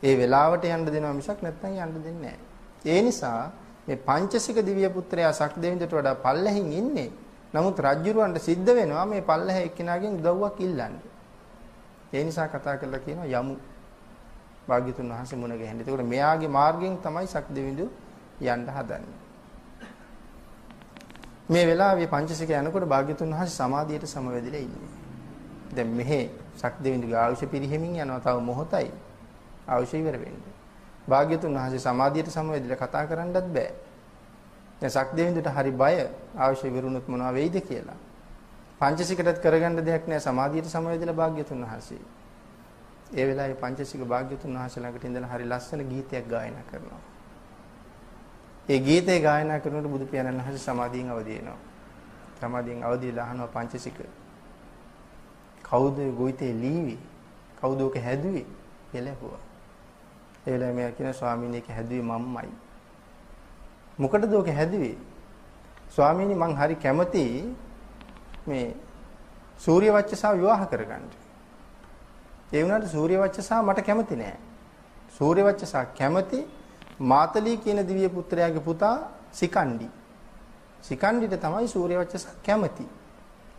[0.03, 2.37] ඒ වෙලාවට යන්න දෙනවා මිසක් නැත්තම් යන්න දෙන්නේ
[2.85, 3.51] ඒ නිසා
[3.87, 7.09] මේ පංචසික දිව්‍ය පුත්‍රයා සක්දෙවිඳට වඩා පල්ලෙහින් ඉන්නේ.
[7.53, 10.95] නමුත් රජ්ජුරුවන්ට සිද්ධ වෙනවා මේ පල්ලෙහ එක්කිනාගෙන් උදව්වක් ඉල්ලන්න.
[12.13, 13.55] ඒ නිසා කතා කරලා කියනවා යමු.
[14.67, 15.79] භාග්‍යතුන් වහන්සේ මුණ ගැහෙන්න.
[15.79, 17.85] ඒකට මෙයාගේ මාර්ගයෙන් තමයි සක්දෙවිඳු
[18.43, 19.20] යන්න හදන්නේ.
[21.51, 24.91] මේ වෙලාවේ පංචසික යනකොට භාග්‍යතුන් වහන්සේ සමාධියට සමවැදිලා ඉන්නේ.
[25.75, 26.19] දැන් මෙහෙ
[26.55, 28.91] සක්දෙවිඳුගේ ආයුෂ පිරිහෙමින් යනවා තව මොහොතයි.
[29.67, 30.53] ආයුෂ ඉවර වෙන්නේ.
[31.07, 33.73] භාග්‍යතුන් වහන්සේ සමාධියට සමවැදිලා කතා කරන්නත් බෑ.
[34.81, 35.95] දැන් සක්දෙවිඳුට හරි බය
[36.37, 37.99] ආයුෂ ඉවරුනොත් මොනවා වෙයිද කියලා.
[38.79, 42.01] පංචසිකටත් කරගන්න දෙයක් නෑ සමාධියට සමවැදිලා භාග්‍යතුන් වහන්සේ.
[43.11, 47.01] ඒ වෙලාවේ පංචසික භාග්‍යතුන් වහන්සේ ළඟට ඉඳලා හරි ලස්සන ගීතයක් ගායනා කරනවා.
[48.71, 51.59] ඒ ගීතේ ගායනා කරනකොට බුදු පියාණන් වහන්සේ සමාධියෙන් අවදි වෙනවා.
[52.39, 53.99] සමාධියෙන් අවදි වෙලා අහනවා පංචසික.
[55.63, 56.97] කවුද ගොයිතේ ලීවි?
[57.59, 58.45] කවුද ඔක හැදුවේ?
[58.91, 59.41] කියලා ඇහුවා.
[60.47, 62.51] ඒ වෙලාවේ මම කියන ස්වාමීන් වහන්සේ හැදුවේ මම්මයි.
[63.99, 64.95] මොකටද ඔක හැදුවේ?
[65.89, 67.25] ස්වාමීනි මං හරි කැමති
[68.47, 68.65] මේ
[69.59, 71.05] සූර්ය වච්චසාව විවාහ කරගන්න.
[72.53, 74.37] ඒ වුණාට සූර්ය වච්චසා මට කැමති නෑ.
[75.17, 76.39] සූර්ය වච්චසා කැමති
[77.01, 78.95] මාතලී කියන දිව්‍ය පුත්‍රයාගේ පුතා
[79.31, 79.89] සිකණ්ඩි.
[80.81, 82.85] සිකණ්ඩිට තමයි සූර්ය වච්චසා කැමති.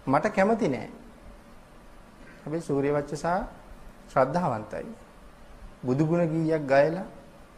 [0.06, 0.90] මට කැමති නෑ.
[2.42, 3.38] හැබැයි සූර්ය වච්චසා
[4.08, 4.86] ශ්‍රද්ධාවන්තයි.
[5.84, 7.06] බුදු ගුණ ගීයක් ගයලා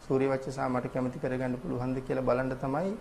[0.07, 2.93] සූර්ය වච්චසා මට කැමති කරගන්න පුළුවන්ද කියලා බලන්න තමයි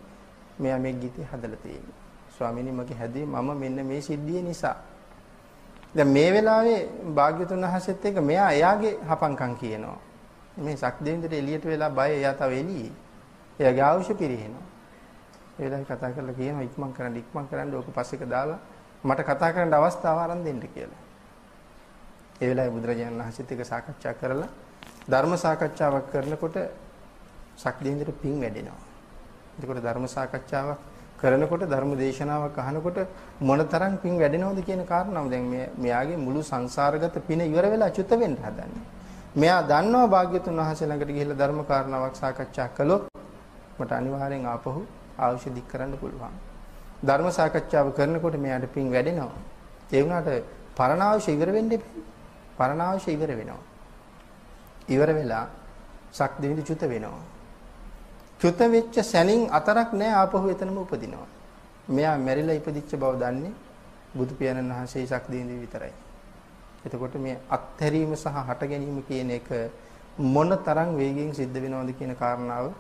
[0.59, 1.97] මෙයා මේ ගීතේ හදලා තියෙන්නේ.
[2.39, 4.76] ස්වාමීනි මගේ හැදී මම මෙන්න මේ සිද්ධිය නිසා.
[5.97, 6.80] දැන් මේ වෙලාවේ
[7.14, 9.99] භාග්‍යතුන් වහන්සේත් එක්ක මෙයා එයාගේ හපංකම් කියනවා.
[10.57, 12.93] මේ සක්දෙවිඳට එළියට වෙලා බය එයා තව එළියේ.
[13.59, 14.63] එයාගේ ආවුෂ පිරිහෙනවා.
[15.55, 18.59] ඒ වෙලාවේ කතා කරලා කියනවා ඉක්මන් කරන්න ඉක්මන් කරන්න ඕක පස්සෙක දාලා
[19.05, 21.03] මට කතා කරන්න අවස්ථාව අරන් දෙන්න කියලා.
[22.41, 24.49] ඒ වෙලාවේ බුදුරජාණන් වහන්සේත් එක්ක සාකච්ඡා කරලා
[25.07, 26.57] ධර්ම සාකච්ඡාවක් කරනකොට
[27.57, 28.81] සක්දෙවිඳට පිං වැඩෙනවා.
[29.57, 30.79] එතකොට ධර්ම සාකච්ඡාවක්
[31.19, 32.99] කරනකොට ධර්ම දේශනාවක් අහනකොට
[33.41, 35.47] මොනතරම් පිං වැඩෙනවද කියන කාරණාව දැන්
[35.77, 38.85] මෙයාගේ මුළු සංසාරගත පින ඉවර වෙලා චුත වෙන්න හදන්නේ.
[39.35, 43.05] මෙයා දන්නවා භාග්‍යතුන් වහන්සේ ළඟට ගිහිල්ලා ධර්ම කාරණාවක් සාකච්ඡා කළොත්
[43.78, 44.80] මට අනිවාර්යෙන් ආපහු
[45.18, 46.35] අවශ්‍ය දික් කරන්න පුළුවන්.
[47.05, 49.41] ධර්ම සාකච්ඡාව කරනකොට මෙයාට පිං වැඩෙනවා.
[49.93, 50.28] ඒ වුණාට
[50.76, 52.05] පරණාවශ්‍ය ඉවර වෙන්න එපා.
[52.59, 53.62] පරණාවශ්‍ය ඉවර වෙනවා.
[54.89, 55.47] ඉවර වෙලා
[56.12, 57.24] සක්දිවිඳ චුත වෙනවා.
[58.41, 61.28] චුත වෙච්ච සැනින් අතරක් නැහැ ආපහු එතනම උපදිනවා.
[61.89, 63.55] මෙයා මැරිලා ඉපදිච්ච බව දන්නේ
[64.14, 65.95] බුදු පියාණන් වහන්සේ සක්දිවිඳ විතරයි.
[66.85, 69.49] එතකොට මේ අත්හැරීම සහ හට ගැනීම කියන එක
[70.16, 72.72] මොන තරම් වේගයෙන් සිද්ධ වෙනවද කියන කාරණාව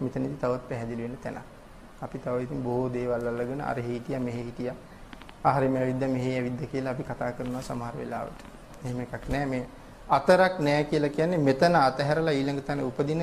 [0.00, 1.46] මෙතනදී තවත් පැහැදිලි වෙන්න තැනක්.
[2.02, 4.76] අපි තව ඉතින් බොහෝ දේවල් අල්ලගෙන අර හිටියා මෙහෙ හිටියා.
[5.44, 8.40] ආහාරෙම ඇවිද්ද මෙහෙ ඇවිද්ද කියලා අපි කතා කරනවා සමහර වෙලාවට.
[8.84, 9.64] එහෙම එකක් නෑ මේ
[10.10, 13.22] අතරක් නෑ කියලා කියන්නේ මෙතන අතහැරලා ඊළඟ තැන උපදින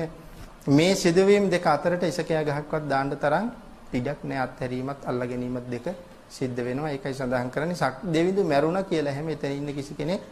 [0.68, 3.46] මේ සිදුවීම් දෙක අතරට ඉසකයා ගහක්වත් දාන්න තරම්
[3.92, 5.86] ඉඩක් නෑ අත්හැරීමත් අල්ලා ගැනීමත් දෙක
[6.30, 6.90] සිද්ධ වෙනවා.
[6.90, 10.22] ඒකයි සඳහන් කරන්නේ සක් දෙවිඳු මැරුණා කියලා හැම එතන ඉන්න කිසි කෙනෙක්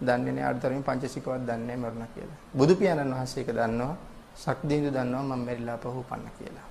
[0.00, 0.48] දන්නේ නැහැ.
[0.50, 2.38] අර්ධතරමින් පංචසිකවත් දන්නේ නැහැ මරුණා කියලා.
[2.54, 3.94] බුදු පියාණන් වහන්සේ ඒක දන්නවා.
[4.36, 6.66] සක් දෙවිඳු දන්නවා මම මැරිලා පහු උපන්න කියලා.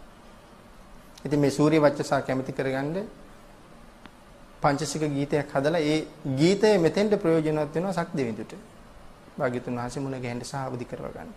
[1.26, 2.98] ඉතින් මේ සූර්ය වච්චසා කැමති කරගන්න
[4.62, 6.00] පංචසික ගීතයක් හදලා ඒ
[6.38, 8.54] ගීතය මෙතෙන්ට ප්‍රයෝජනවත් වෙනවා සක් දෙවිඳුට.
[9.38, 11.32] භාග්‍යතුන් වහන්සේ මුණ ගැහෙන්න සහ අවදි කරව ගන්න.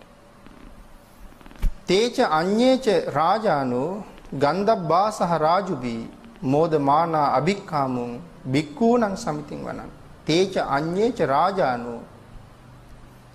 [1.87, 3.89] තේච අඤ්ඤේච රාජානෝ
[4.35, 6.01] ගන්ධබ්බාසහ රාජුබී
[6.45, 8.11] මෝදමානා අභික්ඛාමුං
[8.53, 9.89] බික්කූණං සමිතින් වනං.
[10.27, 11.99] තේච අඤ්ඤේච රාජානෝ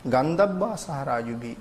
[0.04, 1.56] ගන්ධබ්බා සහ රාජුබී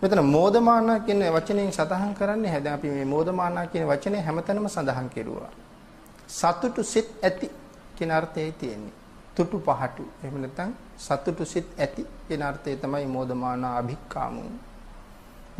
[0.00, 5.52] මෙතන මෝදමානා කියන වචනයෙන් සඳහන් කරන්නේ හැද අපි මේ මෝදමානා කියන වචනේ හැමතැනම සඳහන් කෙරුවා.
[6.28, 7.50] සතුටු සිත් ඇති
[7.96, 8.94] කියන අර්ථයයි තියෙන්නේ.
[9.34, 10.04] තුටු පහටු.
[10.22, 14.50] එහෙම නැත්නම් සතුටු සිත් ඇති කියන අර්ථය තමයි මෝදමානා අභික්ඛාමුං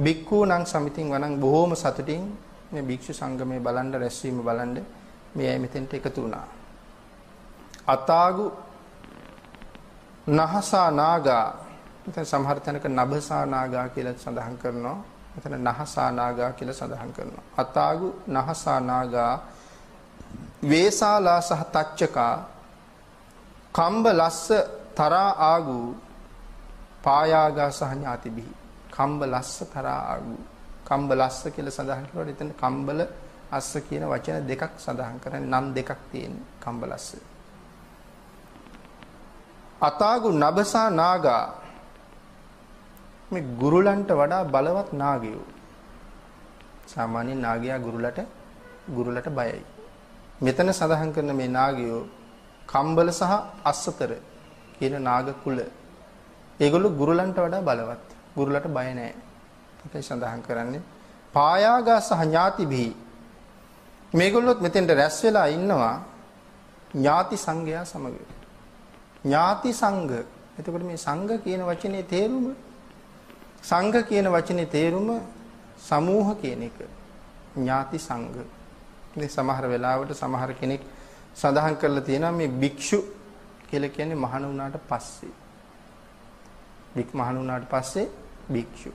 [0.05, 2.24] බික්කූණං සමිතින් වනං බොහෝම සතුටින්
[2.73, 4.79] මේ භික්ෂු සංගමයේ බලන්න රැස්වීම බලන්න
[5.35, 6.47] මේ අය මෙතෙන්ට එකතු වුණා.
[7.87, 8.47] අතාගු
[10.29, 11.47] නහසා නාගා
[12.05, 14.99] මෙතන සමහර තැනක නභසා නාගා කියලා සඳහන් කරනවා.
[15.35, 17.45] මෙතන නහසා නාගා කියලා සඳහන් කරනවා.
[17.57, 19.33] අතාගු නහසා නාගා
[20.62, 22.35] වේසාලා සහ තච්චකා
[23.75, 24.49] කම්බ ලස්ස
[24.95, 25.79] තරා ආගු
[27.03, 28.53] පායාගා සහ ඥාතිබිහි
[28.91, 30.37] කම්බ ලස්ස තරා ආගු
[30.87, 33.01] කම්බ ලස්ස කියලා සඳහන් කරලා එතන කම්බල
[33.51, 35.51] අස්ස කියන වචන දෙකක් සඳහන් කරන්නේ.
[35.53, 37.09] නම් දෙකක් තියෙන කම්බ ලස්ස
[39.80, 41.45] අතාගු නබසා නාගා.
[43.32, 45.45] මේ ගුරුලන්ට වඩා බලවත් නාගයෝ.
[46.87, 48.20] සාමාන්‍ය නාගයා ගුරුලට
[48.89, 49.64] ගුරුලට බයයි.
[50.43, 52.01] මෙතන සඳහන් කරන මේ නාගයෝ
[52.68, 53.32] කම්බල සහ
[53.64, 54.11] අස්සතර
[54.78, 55.59] කියන නාග කුල.
[56.61, 58.09] ඒගොල්ලෝ ගුරුලන්ට වඩා බලවත්.
[58.37, 59.26] ගුරුලට බය නැහැ.
[59.87, 60.82] ඒකයි සඳහන් කරන්නේ.
[61.32, 62.93] පායාගා සහ ඥාතිභී.
[64.12, 65.97] මේගොල්ලොත් මෙතෙන්ට රැස් වෙලා ඉන්නවා
[66.95, 68.16] ඥාති සංඝයා සමග.
[69.24, 70.12] ඥාති සංඝ.
[70.59, 72.55] එතකොට මේ සංඝ කියන වචනේ තේරුම?
[73.62, 75.09] සංඝ කියන වචනේ තේරුම
[75.78, 76.78] සමූහ කියන එක.
[77.57, 78.39] ඥාති සංඝ.
[79.16, 80.82] ඉතින් සමහර වෙලාවට සමහර කෙනෙක්
[81.34, 82.99] සඳහන් කරලා තියෙනවා මේ භික්ෂු
[83.68, 85.34] කියලා කියන්නේ මහණ වුණාට පස්සේ.
[86.97, 88.09] භික් මහණ වුණාට පස්සේ
[88.49, 88.91] භික්ෂු.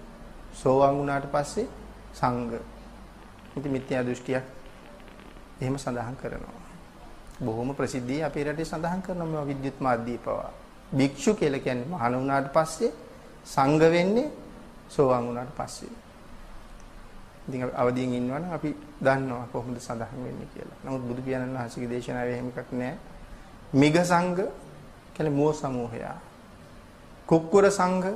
[0.54, 1.68] සෝවාන් වුණාට පස්සේ
[2.14, 2.60] සංඝ.
[3.58, 4.44] ඉතින් මිත්‍යා දෘෂ්ටියක්
[5.62, 6.62] එහෙම සඳහන් කරනවා.
[7.40, 10.52] බොහොම ප්‍රසිද්ධිය අපේ රටේ සඳහන් කරනවා මේ විද්‍යුත් මාධ්‍යය පවා.
[10.92, 12.92] භික්ෂු කියලා කියන්නේ මහණ වුණාට පස්සේ
[13.46, 14.32] සංඝ වෙන්නේ
[14.90, 15.90] සෝවාන් වුණාට පස්සේ.
[17.48, 20.78] ඉතින් අවදියෙන් ඉන්නවනම් අපි දන්නවා කොහොමද සඳහන් වෙන්නේ කියලා.
[20.84, 22.98] නමුත් බුදු පියාණන් වහන්සේගේ දේශනාවේ එහෙම එකක් නැහැ.
[23.74, 24.42] මිග සංඝ
[25.14, 26.02] කියන්නේ මුව සමූහය.
[27.28, 28.08] කුක්කුර සංඝ,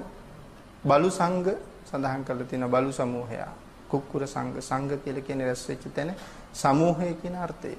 [0.84, 1.50] බලු සංඝ
[1.96, 3.41] සඳහන් කරලා තියෙනවා බලු සමූහය.
[3.89, 6.16] කුක්කුර සංඝ සංඝ කියලා කියන්නේ රැස් වෙච්ච තැන
[6.54, 7.76] සමූහය කියන අර්ථය.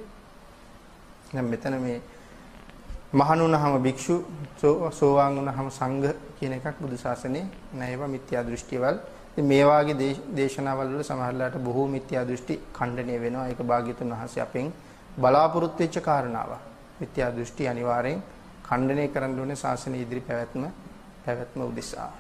[1.33, 2.01] දැන් මෙතන මේ
[3.15, 4.17] මහණුනහම භික්ෂු
[4.93, 8.97] සෝවාන් වුණහම සංඝ කියන එකක් බුදු ශාසනයේ නැයව මිත්‍යා දෘෂ්ටිවල
[9.31, 13.49] ඉතින් මේ වාගේ දේශනාවල් වල සමහරලාට බොහෝ මිත්‍යා දෘෂ්ටි ඛණ්ඩණය වෙනවා.
[13.49, 14.73] ඒක භාග්‍යතුන් වහන්සේ අපෙන්
[15.17, 16.61] බලාපොරොත්තු වෙච්ච කාරණාවක්.
[17.01, 18.23] මිත්‍යා දෘෂ්ටි අනිවාර්යෙන්
[18.63, 20.63] ඛණ්ඩණය කරන්න ඕනේ ශාසනය ඉදිරි පැවැත්ම
[21.25, 22.11] පැවැත්ම උදෙසා.